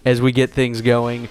[0.06, 1.28] as we get things going.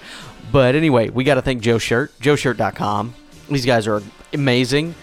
[0.51, 3.15] But anyway, we got to thank Joe Shirt, joeshirt.com.
[3.49, 4.93] These guys are amazing.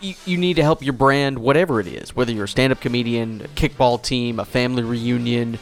[0.00, 2.80] You, you need to help your brand, whatever it is, whether you're a stand up
[2.80, 5.58] comedian, a kickball team, a family reunion,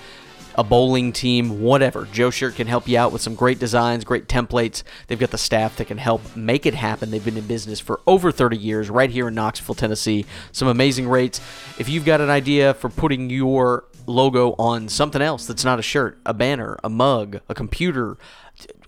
[0.56, 2.06] a bowling team, whatever.
[2.12, 4.82] Joe Shirt can help you out with some great designs, great templates.
[5.06, 7.10] They've got the staff that can help make it happen.
[7.10, 10.24] They've been in business for over 30 years right here in Knoxville, Tennessee.
[10.52, 11.40] Some amazing rates.
[11.78, 15.82] If you've got an idea for putting your logo on something else that's not a
[15.82, 18.16] shirt, a banner, a mug, a computer,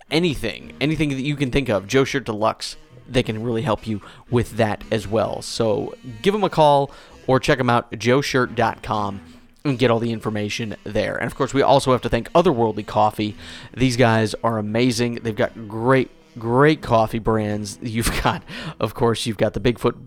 [0.09, 2.77] anything, anything that you can think of, Joe Shirt Deluxe,
[3.07, 5.41] they can really help you with that as well.
[5.41, 6.91] So give them a call
[7.27, 11.15] or check them out, joeshirt.com and get all the information there.
[11.15, 13.35] And of course, we also have to thank Otherworldly Coffee.
[13.75, 15.15] These guys are amazing.
[15.15, 17.77] They've got great, great coffee brands.
[17.81, 18.43] You've got,
[18.79, 19.97] of course, you've got the Bigfoot.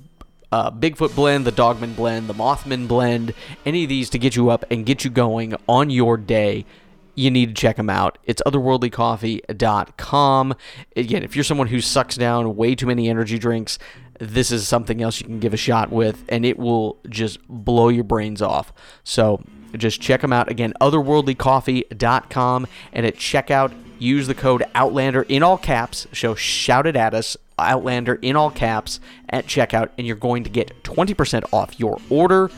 [0.50, 3.32] Uh, Bigfoot blend, the Dogman blend, the Mothman blend,
[3.64, 6.66] any of these to get you up and get you going on your day
[7.14, 8.16] you need to check them out.
[8.24, 10.54] It's otherworldlycoffee.com.
[10.96, 13.78] Again, if you're someone who sucks down way too many energy drinks,
[14.22, 17.88] this is something else you can give a shot with, and it will just blow
[17.88, 18.72] your brains off.
[19.02, 19.42] So
[19.76, 25.58] just check them out again, otherworldlycoffee.com, and at checkout, use the code Outlander in all
[25.58, 26.06] caps.
[26.12, 30.50] So shout it at us, Outlander in all caps at checkout, and you're going to
[30.50, 32.48] get 20% off your order,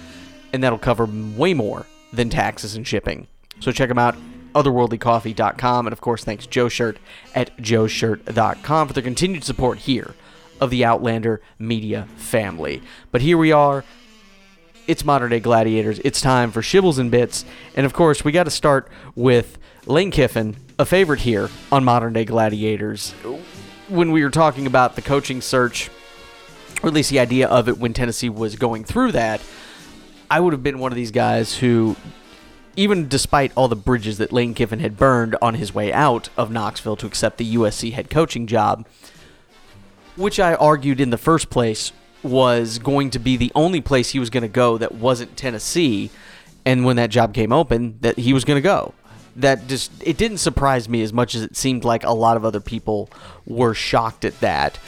[0.52, 3.26] and that'll cover way more than taxes and shipping.
[3.60, 4.16] So check them out,
[4.54, 6.98] otherworldlycoffee.com, and of course, thanks Joe Shirt
[7.34, 10.14] at joeshirt.com for their continued support here
[10.60, 12.82] of the Outlander media family.
[13.10, 13.84] But here we are.
[14.86, 15.98] It's modern day gladiators.
[16.04, 17.44] It's time for Shibbles and Bits.
[17.74, 22.12] And of course, we got to start with Lane Kiffin, a favorite here on modern
[22.12, 23.12] day gladiators.
[23.88, 25.90] When we were talking about the coaching search,
[26.82, 29.40] or at least the idea of it when Tennessee was going through that,
[30.30, 31.96] I would have been one of these guys who,
[32.76, 36.50] even despite all the bridges that Lane Kiffin had burned on his way out of
[36.50, 38.86] Knoxville to accept the USC head coaching job,
[40.16, 44.18] which I argued in the first place was going to be the only place he
[44.18, 46.10] was going to go that wasn't Tennessee.
[46.64, 48.94] And when that job came open, that he was going to go.
[49.36, 52.44] That just it didn't surprise me as much as it seemed like a lot of
[52.44, 53.10] other people
[53.44, 54.78] were shocked at that.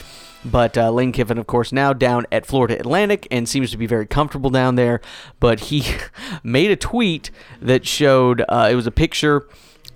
[0.45, 3.87] But uh, Lane Kiffin, of course, now down at Florida Atlantic and seems to be
[3.87, 5.01] very comfortable down there.
[5.39, 5.83] But he
[6.43, 7.29] made a tweet
[7.61, 9.47] that showed uh, it was a picture.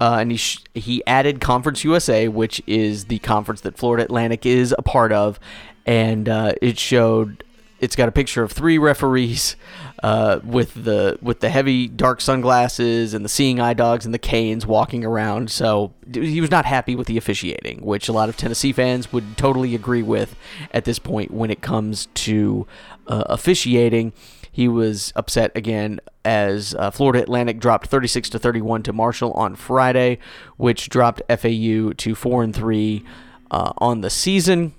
[0.01, 4.47] Uh, and he sh- he added Conference USA, which is the conference that Florida Atlantic
[4.47, 5.39] is a part of,
[5.85, 7.43] and uh, it showed
[7.79, 9.55] it's got a picture of three referees
[10.01, 14.19] uh, with the with the heavy dark sunglasses and the seeing eye dogs and the
[14.19, 15.51] canes walking around.
[15.51, 19.37] So he was not happy with the officiating, which a lot of Tennessee fans would
[19.37, 20.35] totally agree with
[20.71, 22.65] at this point when it comes to
[23.05, 24.13] uh, officiating.
[24.51, 29.55] He was upset again as uh, Florida Atlantic dropped 36 to 31 to Marshall on
[29.55, 30.19] Friday,
[30.57, 33.05] which dropped FAU to four and three
[33.49, 34.73] uh, on the season.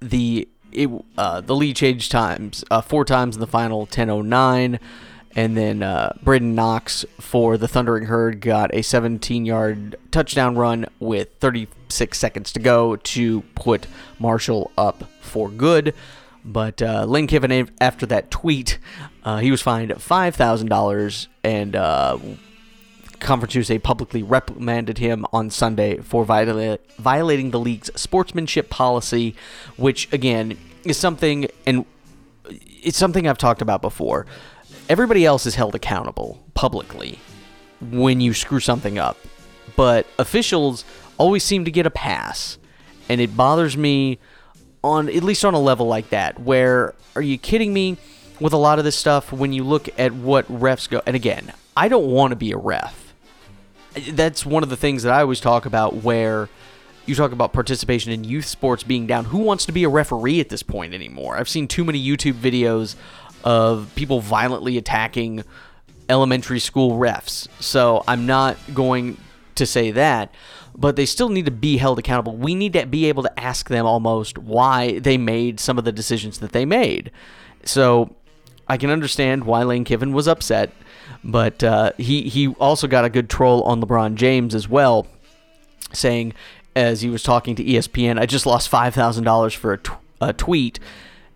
[0.00, 4.78] The it, uh, the lead changed times uh, four times in the final 10:09,
[5.34, 11.28] and then uh, Brenden Knox for the Thundering Herd got a 17-yard touchdown run with
[11.40, 13.86] 36 seconds to go to put
[14.18, 15.94] Marshall up for good.
[16.44, 18.78] But uh, Lane Kiffin, after that tweet,
[19.24, 22.18] uh, he was fined five thousand dollars, and uh,
[23.20, 29.34] Conference USA publicly reprimanded him on Sunday for viola- violating the league's sportsmanship policy,
[29.76, 31.84] which again is something, and
[32.48, 34.26] it's something I've talked about before.
[34.88, 37.20] Everybody else is held accountable publicly
[37.80, 39.16] when you screw something up,
[39.76, 40.84] but officials
[41.18, 42.58] always seem to get a pass,
[43.08, 44.18] and it bothers me
[44.84, 47.96] on at least on a level like that where are you kidding me
[48.40, 51.52] with a lot of this stuff when you look at what refs go and again
[51.76, 52.98] i don't want to be a ref.
[54.10, 56.48] That's one of the things that i always talk about where
[57.06, 59.24] you talk about participation in youth sports being down.
[59.26, 61.36] Who wants to be a referee at this point anymore?
[61.36, 62.96] I've seen too many youtube videos
[63.44, 65.44] of people violently attacking
[66.08, 67.48] elementary school refs.
[67.60, 69.18] So i'm not going
[69.56, 70.32] to say that
[70.74, 72.36] but they still need to be held accountable.
[72.36, 75.92] We need to be able to ask them almost why they made some of the
[75.92, 77.10] decisions that they made.
[77.64, 78.14] So
[78.68, 80.70] I can understand why Lane Kiffin was upset,
[81.22, 85.06] but uh, he he also got a good troll on LeBron James as well,
[85.92, 86.34] saying
[86.74, 89.80] as he was talking to ESPN, I just lost five thousand dollars for
[90.20, 90.78] a, tweet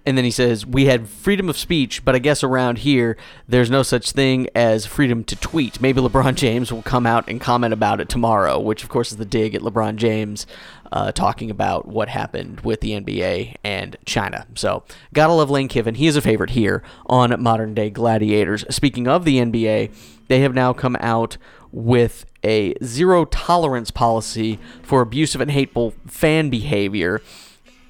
[0.06, 3.16] and then he says, We had freedom of speech, but I guess around here,
[3.48, 5.80] there's no such thing as freedom to tweet.
[5.80, 9.18] Maybe LeBron James will come out and comment about it tomorrow, which, of course, is
[9.18, 10.46] the dig at LeBron James
[10.92, 14.46] uh, talking about what happened with the NBA and China.
[14.54, 15.96] So, gotta love Lane Kiffin.
[15.96, 18.64] He is a favorite here on Modern Day Gladiators.
[18.72, 19.92] Speaking of the NBA,
[20.28, 21.36] they have now come out
[21.72, 27.20] with a zero tolerance policy for abusive and hateful fan behavior.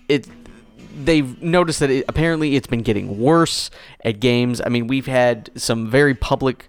[0.08, 0.28] It
[0.96, 3.70] they've noticed that it, apparently it's been getting worse
[4.04, 4.60] at games.
[4.64, 6.68] I mean, we've had some very public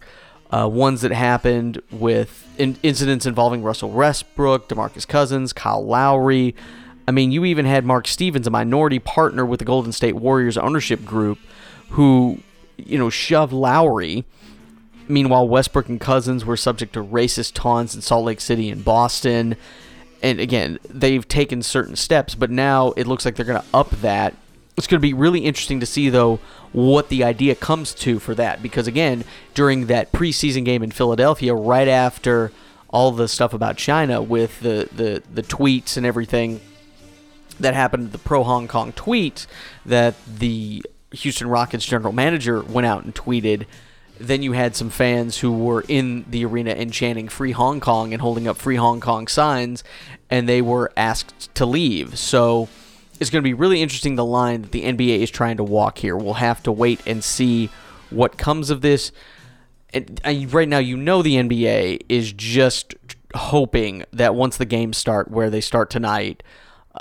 [0.51, 6.55] uh, ones that happened with in- incidents involving Russell Westbrook, DeMarcus Cousins, Kyle Lowry.
[7.07, 10.57] I mean, you even had Mark Stevens, a minority partner with the Golden State Warriors
[10.57, 11.39] ownership group,
[11.91, 12.39] who,
[12.77, 14.25] you know, shoved Lowry.
[15.07, 19.55] Meanwhile, Westbrook and Cousins were subject to racist taunts in Salt Lake City and Boston
[20.21, 23.89] and again, they've taken certain steps, but now it looks like they're going to up
[24.01, 24.35] that.
[24.75, 26.39] It's going to be really interesting to see, though,
[26.71, 28.61] what the idea comes to for that.
[28.61, 29.23] Because, again,
[29.53, 32.51] during that preseason game in Philadelphia, right after
[32.89, 36.61] all the stuff about China with the, the, the tweets and everything
[37.59, 39.47] that happened, the pro Hong Kong tweet
[39.85, 43.65] that the Houston Rockets general manager went out and tweeted
[44.19, 48.13] then you had some fans who were in the arena and chanting free Hong Kong
[48.13, 49.83] and holding up free Hong Kong signs,
[50.29, 52.17] and they were asked to leave.
[52.17, 52.67] So
[53.19, 55.97] it's going to be really interesting the line that the NBA is trying to walk
[55.99, 56.15] here.
[56.15, 57.69] We'll have to wait and see
[58.09, 59.11] what comes of this.
[59.93, 62.95] And uh, right now, you know the NBA is just
[63.35, 66.43] hoping that once the games start, where they start tonight,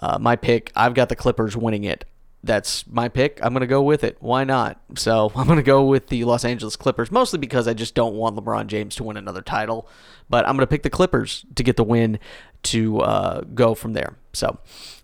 [0.00, 2.04] uh, my pick, I've got the Clippers winning it.
[2.42, 3.40] That's my pick.
[3.42, 4.16] I'm going to go with it.
[4.20, 4.80] Why not?
[4.96, 8.14] So I'm going to go with the Los Angeles Clippers, mostly because I just don't
[8.14, 9.88] want LeBron James to win another title.
[10.28, 12.18] But I'm going to pick the Clippers to get the win
[12.64, 14.16] to uh, go from there.
[14.32, 14.58] So,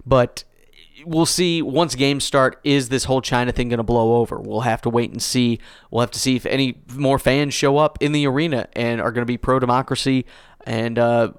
[0.05, 0.45] but
[1.05, 4.61] we'll see once games start is this whole china thing going to blow over we'll
[4.61, 5.59] have to wait and see
[5.91, 9.11] we'll have to see if any more fans show up in the arena and are
[9.11, 10.24] going to be pro-democracy
[10.64, 11.33] and uh,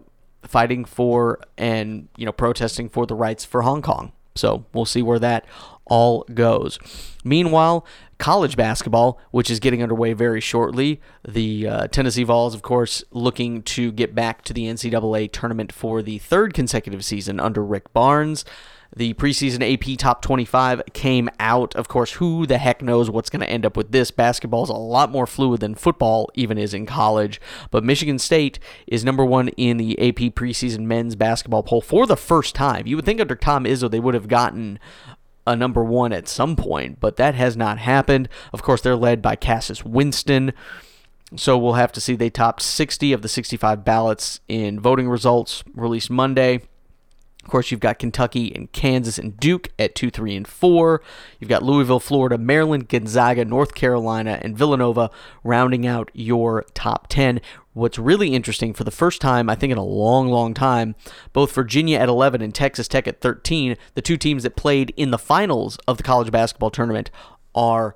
[0.44, 5.02] fighting for and you know protesting for the rights for hong kong so we'll see
[5.02, 5.46] where that
[5.86, 6.80] all goes
[7.24, 7.86] meanwhile
[8.18, 13.62] college basketball which is getting underway very shortly the uh, tennessee vols of course looking
[13.62, 18.46] to get back to the ncaa tournament for the third consecutive season under rick barnes
[18.96, 21.76] the preseason AP top 25 came out.
[21.76, 24.12] Of course, who the heck knows what's going to end up with this?
[24.12, 27.42] Basketball is a lot more fluid than football even is in college.
[27.72, 32.18] But Michigan State is number one in the AP preseason men's basketball poll for the
[32.18, 32.86] first time.
[32.86, 34.80] You would think under Tom Izzo they would have gotten
[35.46, 38.30] a number one at some point, but that has not happened.
[38.52, 40.54] Of course, they're led by Cassius Winston.
[41.36, 42.16] So we'll have to see.
[42.16, 46.62] They topped 60 of the 65 ballots in voting results released Monday.
[47.44, 51.02] Of course, you've got Kentucky and Kansas and Duke at 2, 3, and 4.
[51.39, 55.12] You've got Louisville, Florida, Maryland, Gonzaga, North Carolina, and Villanova
[55.44, 57.41] rounding out your top 10.
[57.74, 60.96] What's really interesting for the first time, I think in a long, long time,
[61.34, 65.12] both Virginia at 11 and Texas Tech at 13, the two teams that played in
[65.12, 67.12] the finals of the college basketball tournament,
[67.54, 67.94] are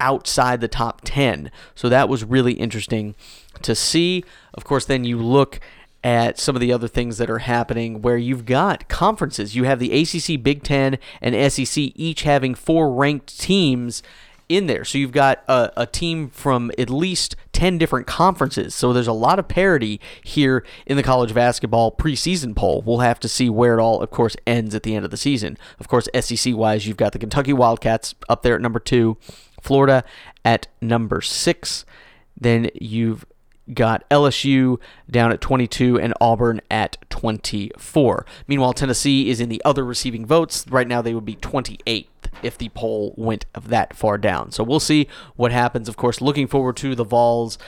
[0.00, 1.50] outside the top 10.
[1.74, 3.14] So that was really interesting
[3.62, 4.24] to see.
[4.54, 5.60] Of course, then you look
[6.04, 9.54] at some of the other things that are happening where you've got conferences.
[9.54, 14.02] You have the ACC, Big Ten, and SEC each having four ranked teams
[14.48, 14.84] in there.
[14.84, 18.74] So you've got a, a, team from at least 10 different conferences.
[18.74, 22.82] So there's a lot of parity here in the college basketball preseason poll.
[22.84, 25.16] We'll have to see where it all, of course, ends at the end of the
[25.16, 25.56] season.
[25.78, 29.16] Of course, SEC wise, you've got the Kentucky Wildcats up there at number two,
[29.60, 30.04] Florida
[30.44, 31.86] at number six.
[32.38, 33.24] Then you've
[33.74, 34.78] got LSU
[35.10, 38.26] down at 22 and Auburn at 24.
[38.46, 40.64] Meanwhile, Tennessee is in the other receiving votes.
[40.68, 42.06] Right now, they would be 28th
[42.42, 44.52] if the poll went that far down.
[44.52, 45.88] So we'll see what happens.
[45.88, 47.58] Of course, looking forward to the Vols.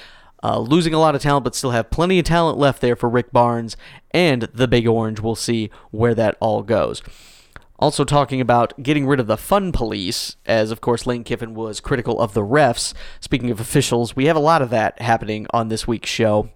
[0.42, 3.08] Uh, losing a lot of talent, but still have plenty of talent left there for
[3.08, 3.78] Rick Barnes
[4.10, 5.18] and the Big Orange.
[5.18, 7.02] We'll see where that all goes.
[7.78, 11.80] Also, talking about getting rid of the fun police, as of course Lane Kiffin was
[11.80, 12.94] critical of the refs.
[13.20, 16.50] Speaking of officials, we have a lot of that happening on this week's show.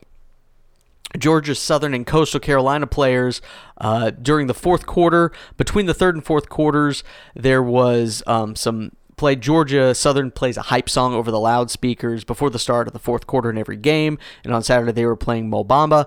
[1.16, 3.41] Georgia Southern and Coastal Carolina players
[3.79, 5.33] uh, during the fourth quarter.
[5.57, 7.03] Between the third and fourth quarters,
[7.35, 9.35] there was um, some play.
[9.35, 13.27] Georgia Southern plays a hype song over the loudspeakers before the start of the fourth
[13.27, 14.19] quarter in every game.
[14.45, 16.07] And on Saturday, they were playing Mo Bamba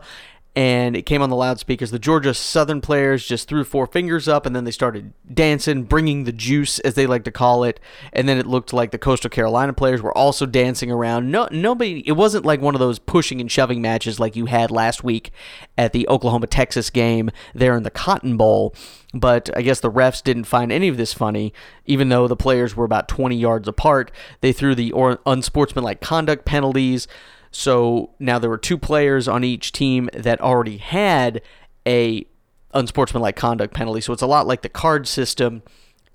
[0.54, 1.92] and it came on the loudspeakers.
[1.92, 6.26] The Georgia Southern players just threw four fingers up and then they started dancing, bringing
[6.26, 7.80] the juice, as they like to call it.
[8.12, 11.32] And then it looked like the Coastal Carolina players were also dancing around.
[11.32, 12.04] No, nobody.
[12.06, 15.32] It wasn't like one of those pushing and shoving matches like you had last week
[15.78, 18.76] at the Oklahoma Texas game there in the Cotton Bowl.
[19.14, 21.54] But I guess the refs didn't find any of this funny,
[21.86, 24.12] even though the players were about 20 yards apart.
[24.42, 24.94] They threw the
[25.26, 27.08] unsportsmanlike conduct penalties.
[27.52, 31.42] So now there were two players on each team that already had
[31.86, 32.26] a
[32.74, 34.02] unsportsmanlike conduct penalty.
[34.02, 35.62] So it's a lot like the card system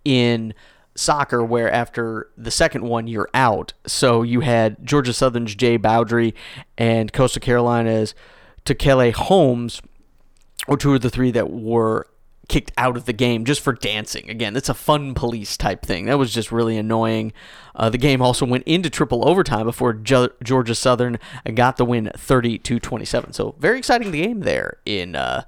[0.04, 0.54] in
[0.94, 3.74] soccer where after the second one you're out.
[3.86, 6.34] So you had Georgia Southern's Jay Bowdry
[6.78, 8.14] and Coastal Carolina's
[8.64, 9.82] Tekele Holmes
[10.66, 12.06] or two of the three that were
[12.48, 14.30] kicked out of the game just for dancing.
[14.30, 16.06] Again, that's a fun police type thing.
[16.06, 17.32] That was just really annoying.
[17.74, 21.18] Uh, the game also went into triple overtime before Georgia Southern
[21.54, 23.32] got the win 30 to 27.
[23.32, 25.42] So very exciting the game there in uh,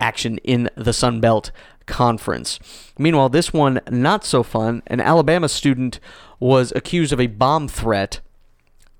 [0.00, 1.50] action in the Sun Belt
[1.86, 2.58] Conference.
[2.98, 4.82] Meanwhile, this one not so fun.
[4.86, 6.00] An Alabama student
[6.38, 8.20] was accused of a bomb threat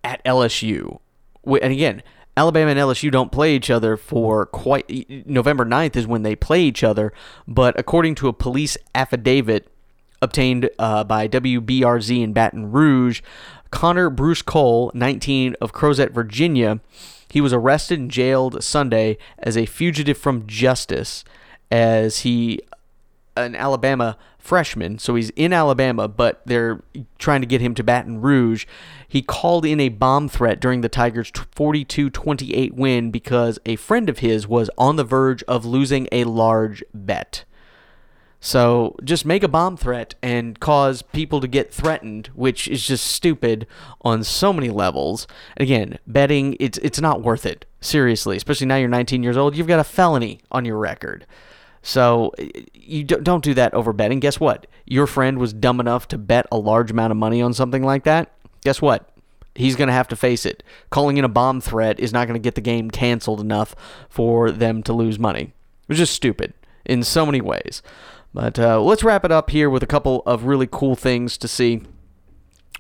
[0.05, 1.01] at LSU.
[1.45, 2.03] And again,
[2.37, 6.63] Alabama and LSU don't play each other for quite November 9th is when they play
[6.63, 7.13] each other,
[7.47, 9.69] but according to a police affidavit
[10.23, 13.23] obtained uh, by WBRZ in Baton Rouge,
[13.71, 16.81] Connor Bruce Cole, 19 of Crozet, Virginia,
[17.31, 21.25] he was arrested and jailed Sunday as a fugitive from justice
[21.71, 22.61] as he
[23.37, 26.83] an Alabama freshman, so he's in Alabama, but they're
[27.19, 28.67] trying to get him to Baton Rouge.
[29.07, 34.09] He called in a bomb threat during the Tigers' 42 28 win because a friend
[34.09, 37.45] of his was on the verge of losing a large bet.
[38.41, 43.05] So just make a bomb threat and cause people to get threatened, which is just
[43.05, 43.67] stupid
[44.01, 45.27] on so many levels.
[45.59, 47.67] Again, betting it's it's not worth it.
[47.83, 51.27] Seriously, especially now you're 19 years old, you've got a felony on your record.
[51.83, 52.33] So
[52.75, 54.21] you don't do that over betting.
[54.21, 54.67] Guess what?
[54.87, 58.05] Your friend was dumb enough to bet a large amount of money on something like
[58.05, 58.33] that.
[58.65, 59.09] Guess what?
[59.55, 60.63] He's going to have to face it.
[60.91, 63.75] Calling in a bomb threat is not going to get the game canceled enough
[64.09, 65.43] for them to lose money.
[65.43, 66.55] It was just stupid
[66.85, 67.83] in so many ways.
[68.33, 71.49] But uh, let's wrap it up here with a couple of really cool things to
[71.49, 71.83] see.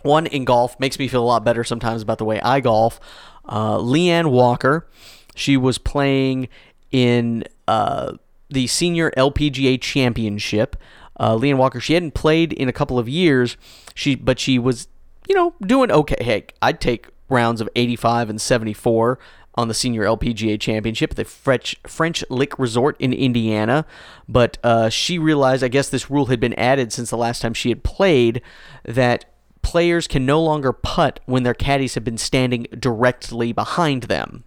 [0.03, 3.01] One in golf makes me feel a lot better sometimes about the way I golf.
[3.45, 4.87] Uh, Leanne Walker,
[5.35, 6.49] she was playing
[6.93, 8.13] in uh,
[8.51, 10.77] the senior LPGA championship.
[11.19, 13.57] Uh, Leanne Walker, she hadn't played in a couple of years,
[13.95, 14.89] she but she was,
[15.29, 16.17] you know, doing okay.
[16.21, 19.19] Hey, I'd take rounds of 85 and 74
[19.55, 23.85] on the Senior LPGA Championship at the French French Lick Resort in Indiana.
[24.29, 27.55] But uh, she realized, I guess this rule had been added since the last time
[27.55, 28.43] she had played,
[28.85, 29.27] that
[29.63, 34.45] players can no longer putt when their caddies have been standing directly behind them.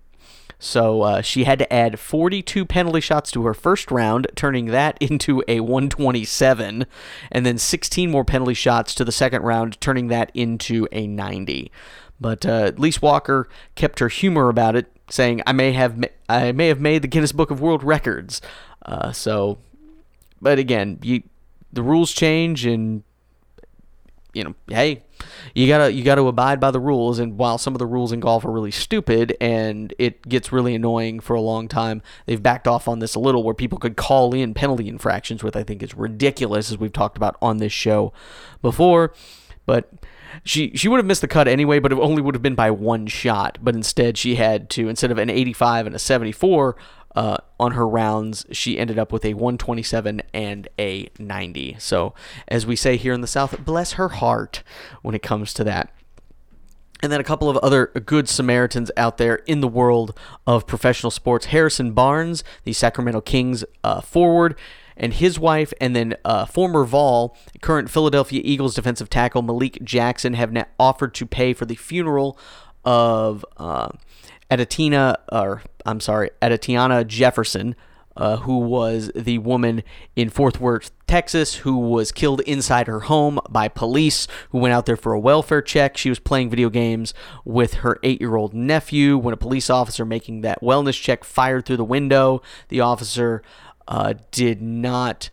[0.63, 4.97] So uh, she had to add 42 penalty shots to her first round, turning that
[5.01, 6.85] into a 127,
[7.33, 11.69] and then 16 more penalty shots to the second round, turning that into a 90.
[12.17, 16.69] But uh, Walker kept her humor about it, saying, "I may have ma- I may
[16.69, 18.41] have made the Guinness Book of World Records."
[18.85, 19.57] Uh, so,
[20.41, 21.23] but again, you,
[21.73, 23.03] the rules change, and
[24.33, 25.03] you know, hey,
[25.53, 27.19] you gotta you gotta abide by the rules.
[27.19, 30.75] And while some of the rules in golf are really stupid and it gets really
[30.75, 33.97] annoying for a long time, they've backed off on this a little, where people could
[33.97, 37.73] call in penalty infractions, which I think is ridiculous, as we've talked about on this
[37.73, 38.13] show
[38.61, 39.13] before.
[39.65, 39.89] But
[40.43, 42.71] she she would have missed the cut anyway, but it only would have been by
[42.71, 43.59] one shot.
[43.61, 46.75] But instead, she had to instead of an 85 and a 74
[47.15, 51.77] uh, on her rounds, she ended up with a 127 and a 90.
[51.79, 52.13] So,
[52.47, 54.63] as we say here in the South, bless her heart
[55.01, 55.93] when it comes to that.
[57.01, 61.11] And then a couple of other good Samaritans out there in the world of professional
[61.11, 61.47] sports.
[61.47, 64.57] Harrison Barnes, the Sacramento Kings uh, forward,
[64.95, 70.33] and his wife, and then uh, former Vol, current Philadelphia Eagles defensive tackle Malik Jackson,
[70.33, 72.37] have offered to pay for the funeral
[72.85, 73.89] of uh,
[74.49, 77.75] Adatina, or I'm sorry, Atatiana Jefferson,
[78.15, 79.83] uh, who was the woman
[80.15, 84.85] in Fort Worth, Texas, who was killed inside her home by police who went out
[84.85, 85.97] there for a welfare check.
[85.97, 87.13] She was playing video games
[87.43, 91.65] with her eight year old nephew when a police officer making that wellness check fired
[91.65, 92.41] through the window.
[92.69, 93.41] The officer
[93.87, 95.29] uh, did not.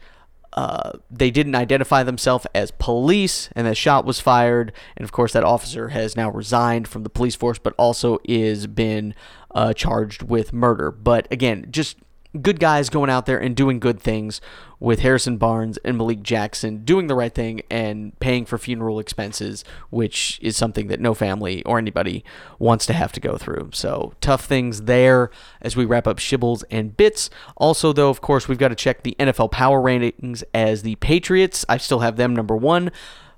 [0.61, 4.75] Uh, they didn't identify themselves as police, and the shot was fired.
[4.95, 8.67] And of course, that officer has now resigned from the police force, but also is
[8.67, 9.15] been
[9.55, 10.91] uh, charged with murder.
[10.91, 11.97] But again, just
[12.41, 14.41] good guys going out there and doing good things
[14.79, 19.65] with Harrison Barnes and Malik Jackson doing the right thing and paying for funeral expenses,
[19.91, 22.25] which is something that no family or anybody
[22.59, 23.71] wants to have to go through.
[23.73, 27.31] So tough things there as we wrap up Shibbles and Bits.
[27.57, 31.67] Also, though, of course, we've got to check the NFL power rankings as the Patriots.
[31.69, 32.91] I still have them number one.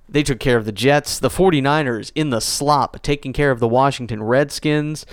[0.09, 1.19] They took care of the Jets.
[1.19, 5.07] The 49ers in the slop, taking care of the Washington Redskins.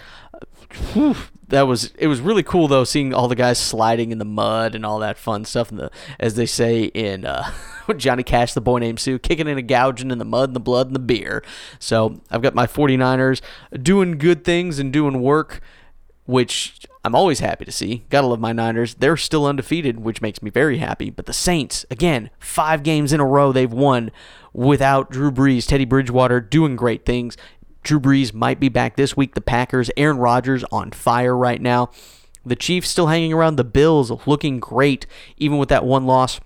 [0.93, 1.15] Whew,
[1.49, 4.75] that was it was really cool though seeing all the guys sliding in the mud
[4.75, 7.51] and all that fun stuff and the as they say in uh,
[7.97, 10.87] Johnny Cash the boy named Sue kicking and gouging in the mud and the blood
[10.87, 11.43] and the beer.
[11.79, 13.41] So I've got my 49ers
[13.81, 15.61] doing good things and doing work
[16.25, 18.03] which I'm always happy to see.
[18.09, 18.93] Gotta love my Niners.
[18.93, 21.09] They're still undefeated which makes me very happy.
[21.09, 24.11] But the Saints again five games in a row they've won
[24.53, 25.67] without Drew Brees.
[25.67, 27.35] Teddy Bridgewater doing great things
[27.83, 29.35] Drew Brees might be back this week.
[29.35, 31.89] The Packers, Aaron Rodgers on fire right now.
[32.45, 33.55] The Chiefs still hanging around.
[33.55, 35.05] The Bills looking great,
[35.37, 36.39] even with that one loss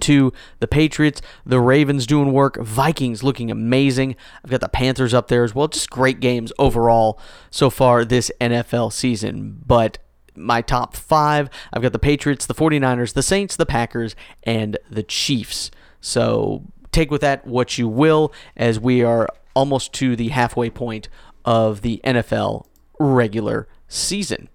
[0.00, 1.22] to the Patriots.
[1.44, 2.56] The Ravens doing work.
[2.58, 4.16] Vikings looking amazing.
[4.44, 5.68] I've got the Panthers up there as well.
[5.68, 7.18] Just great games overall
[7.50, 9.60] so far this NFL season.
[9.66, 9.98] But
[10.34, 15.02] my top five, I've got the Patriots, the 49ers, the Saints, the Packers, and the
[15.02, 15.70] Chiefs.
[16.00, 21.08] So take with that what you will, as we are almost to the halfway point
[21.44, 22.66] of the NFL
[23.00, 24.48] regular season.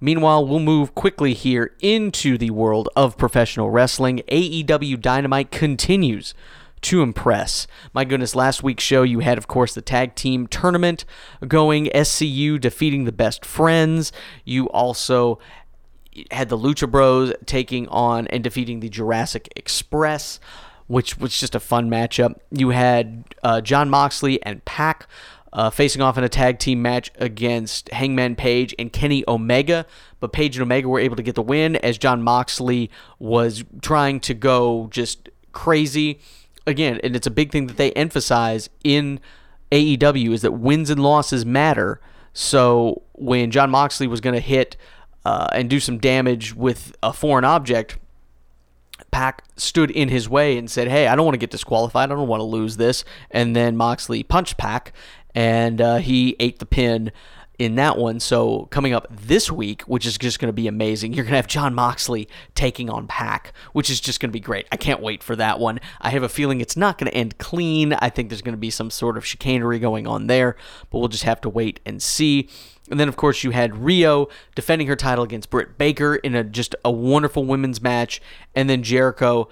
[0.00, 4.22] Meanwhile, we'll move quickly here into the world of professional wrestling.
[4.28, 6.34] AEW Dynamite continues
[6.80, 7.66] to impress.
[7.92, 11.04] My goodness, last week's show, you had, of course, the tag team tournament
[11.46, 14.10] going, SCU defeating the best friends.
[14.44, 15.38] You also
[16.30, 20.40] had the Lucha Bros taking on and defeating the Jurassic Express
[20.90, 22.34] which was just a fun matchup.
[22.50, 25.06] You had uh, Jon Moxley and Pac
[25.52, 29.86] uh, facing off in a tag team match against Hangman Page and Kenny Omega.
[30.18, 34.18] But Page and Omega were able to get the win as Jon Moxley was trying
[34.18, 36.18] to go just crazy.
[36.66, 39.20] Again, and it's a big thing that they emphasize in
[39.70, 42.00] AEW is that wins and losses matter.
[42.32, 44.76] So when Jon Moxley was going to hit
[45.24, 47.96] uh, and do some damage with a foreign object,
[49.10, 52.10] Pac stood in his way and said, "Hey, I don't want to get disqualified.
[52.10, 54.92] I don't want to lose this." And then Moxley punched Pac,
[55.34, 57.12] and uh, he ate the pin
[57.60, 58.18] in that one.
[58.18, 61.36] So coming up this week, which is just going to be amazing, you're going to
[61.36, 64.66] have Jon Moxley taking on Pac, which is just going to be great.
[64.72, 65.78] I can't wait for that one.
[66.00, 67.92] I have a feeling it's not going to end clean.
[67.92, 70.56] I think there's going to be some sort of chicanery going on there,
[70.88, 72.48] but we'll just have to wait and see.
[72.90, 76.44] And then, of course, you had Riho defending her title against Britt Baker in a
[76.44, 78.20] just a wonderful women's match,
[78.54, 79.48] and then Jericho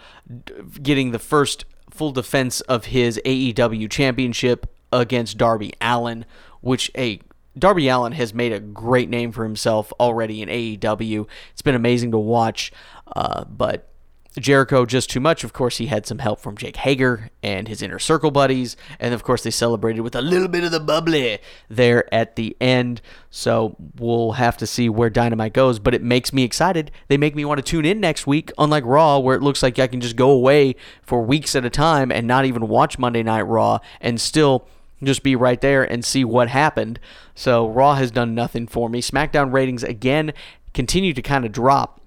[0.83, 6.25] getting the first full defense of his AEW championship against Darby Allin,
[6.61, 7.21] which a
[7.59, 11.27] Darby Allin has made a great name for himself already in AEW.
[11.53, 12.73] It's been amazing to watch,
[13.17, 13.89] uh, but
[14.39, 15.45] Jericho just too much.
[15.45, 19.15] Of course, he had some help from Jake Hager and his inner circle buddies, and
[19.15, 23.01] of course, they celebrated with a little bit of the bubbly there at the end.
[23.31, 26.91] So we'll have to see where Dynamite goes, but it makes me excited.
[27.09, 29.79] They make me want to tune in next week, unlike Raw, where it looks like
[29.79, 33.23] I can just go away for weeks at a time and not even watch Monday
[33.23, 34.67] Night Raw and still
[35.03, 36.99] just be right there and see what happened.
[37.35, 39.01] So Raw has done nothing for me.
[39.01, 40.33] SmackDown ratings again
[40.75, 41.98] continue to kind of drop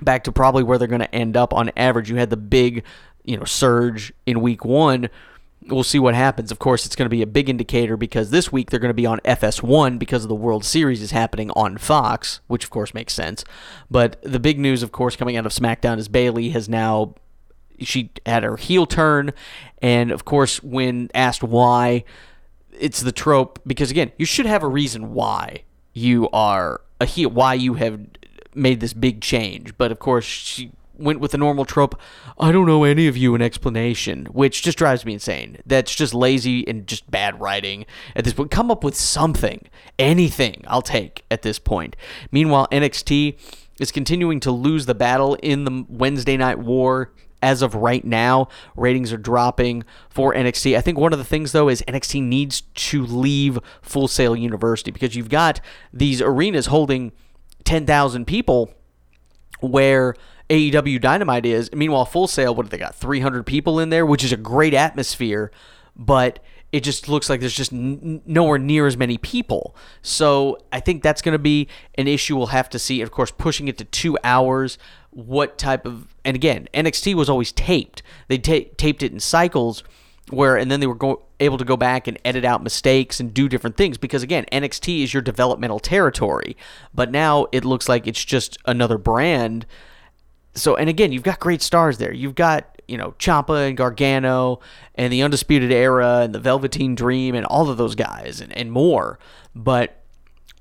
[0.00, 2.10] back to probably where they're going to end up on average.
[2.10, 2.84] You had the big,
[3.24, 5.08] you know, surge in week 1.
[5.68, 6.52] We'll see what happens.
[6.52, 8.94] Of course, it's going to be a big indicator because this week they're going to
[8.94, 12.94] be on FS1 because of the World Series is happening on Fox, which of course
[12.94, 13.44] makes sense.
[13.90, 17.14] But the big news, of course, coming out of SmackDown is Bayley has now
[17.80, 19.32] she had her heel turn,
[19.82, 22.04] and of course, when asked why,
[22.78, 27.30] it's the trope because again, you should have a reason why you are a heel,
[27.30, 28.00] why you have
[28.56, 29.76] made this big change.
[29.76, 32.00] But of course, she went with the normal trope.
[32.38, 35.58] I don't know any of you an explanation, which just drives me insane.
[35.66, 38.50] That's just lazy and just bad writing at this point.
[38.50, 40.64] Come up with something, anything.
[40.66, 41.96] I'll take at this point.
[42.30, 43.38] Meanwhile, NXT
[43.78, 48.48] is continuing to lose the battle in the Wednesday Night War as of right now,
[48.76, 50.76] ratings are dropping for NXT.
[50.76, 54.90] I think one of the things though is NXT needs to leave Full Sail University
[54.90, 55.60] because you've got
[55.92, 57.12] these arenas holding
[57.66, 58.72] 10,000 people
[59.60, 60.14] where
[60.48, 61.72] AEW Dynamite is.
[61.72, 62.94] Meanwhile, Full Sail, what have they got?
[62.94, 65.50] 300 people in there, which is a great atmosphere,
[65.94, 66.38] but
[66.72, 69.76] it just looks like there's just n- nowhere near as many people.
[70.02, 73.00] So I think that's going to be an issue we'll have to see.
[73.00, 74.78] Of course, pushing it to two hours
[75.10, 78.02] what type of and again NXT was always taped.
[78.28, 79.82] They ta- taped it in cycles
[80.30, 83.32] where and then they were go- able to go back and edit out mistakes and
[83.32, 86.56] do different things because again NXT is your developmental territory.
[86.94, 89.66] But now it looks like it's just another brand.
[90.54, 92.12] So and again, you've got great stars there.
[92.12, 94.60] You've got you know Ciampa and Gargano
[94.94, 98.72] and the Undisputed Era and the Velveteen Dream and all of those guys and, and
[98.72, 99.18] more.
[99.54, 100.02] But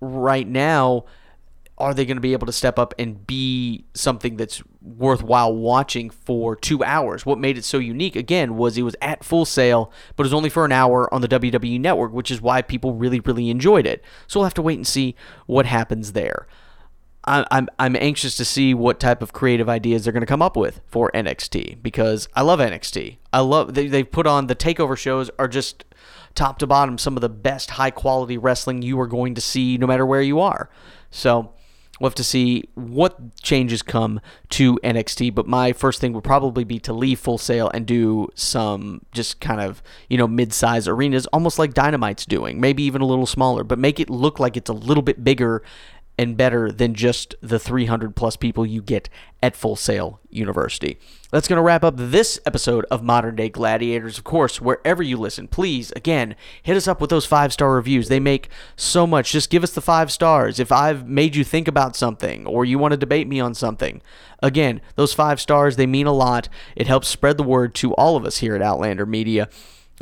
[0.01, 1.05] right now
[1.77, 6.09] are they going to be able to step up and be something that's worthwhile watching
[6.09, 7.25] for two hours?
[7.25, 10.33] What made it so unique, again, was it was at Full Sail, but it was
[10.33, 13.85] only for an hour on the WWE Network, which is why people really, really enjoyed
[13.85, 14.03] it.
[14.27, 15.15] So we'll have to wait and see
[15.45, 16.47] what happens there.
[17.27, 20.55] I'm, I'm anxious to see what type of creative ideas they're going to come up
[20.55, 23.17] with for NXT because I love NXT.
[23.33, 25.85] I love they they put on the takeover shows are just
[26.35, 29.77] top to bottom some of the best high quality wrestling you are going to see
[29.77, 30.69] no matter where you are.
[31.09, 31.53] So
[31.99, 34.19] We'll have to see what changes come
[34.49, 38.29] to NXT, but my first thing would probably be to leave Full Sail and do
[38.35, 43.05] some just kind of, you know, mid-size arenas, almost like Dynamite's doing, maybe even a
[43.05, 45.63] little smaller, but make it look like it's a little bit bigger
[46.17, 49.09] and better than just the 300 plus people you get
[49.43, 50.97] at Full Sail University.
[51.31, 54.17] That's going to wrap up this episode of Modern Day Gladiators.
[54.17, 58.07] Of course, wherever you listen, please, again, hit us up with those five star reviews.
[58.07, 59.31] They make so much.
[59.31, 60.59] Just give us the five stars.
[60.59, 64.01] If I've made you think about something or you want to debate me on something,
[64.41, 66.47] again, those five stars, they mean a lot.
[66.75, 69.49] It helps spread the word to all of us here at Outlander Media.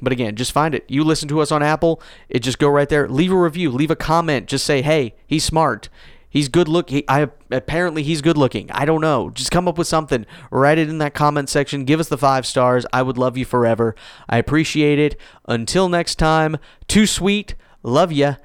[0.02, 0.86] But again, just find it.
[0.88, 3.08] You listen to us on Apple, it just go right there.
[3.08, 4.48] Leave a review, leave a comment.
[4.48, 5.89] Just say, "Hey, he's smart.
[6.34, 6.89] He's good look.
[6.89, 8.72] He, I apparently he's good looking.
[8.72, 9.30] I don't know.
[9.30, 10.26] Just come up with something.
[10.50, 11.86] Write it in that comment section.
[11.86, 12.88] Give us the five stars.
[12.91, 13.94] I would love you forever.
[14.28, 15.16] I appreciate it.
[15.48, 17.54] Until next time, too sweet.
[17.84, 18.38] Love ya.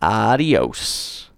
[0.00, 1.30] Adios.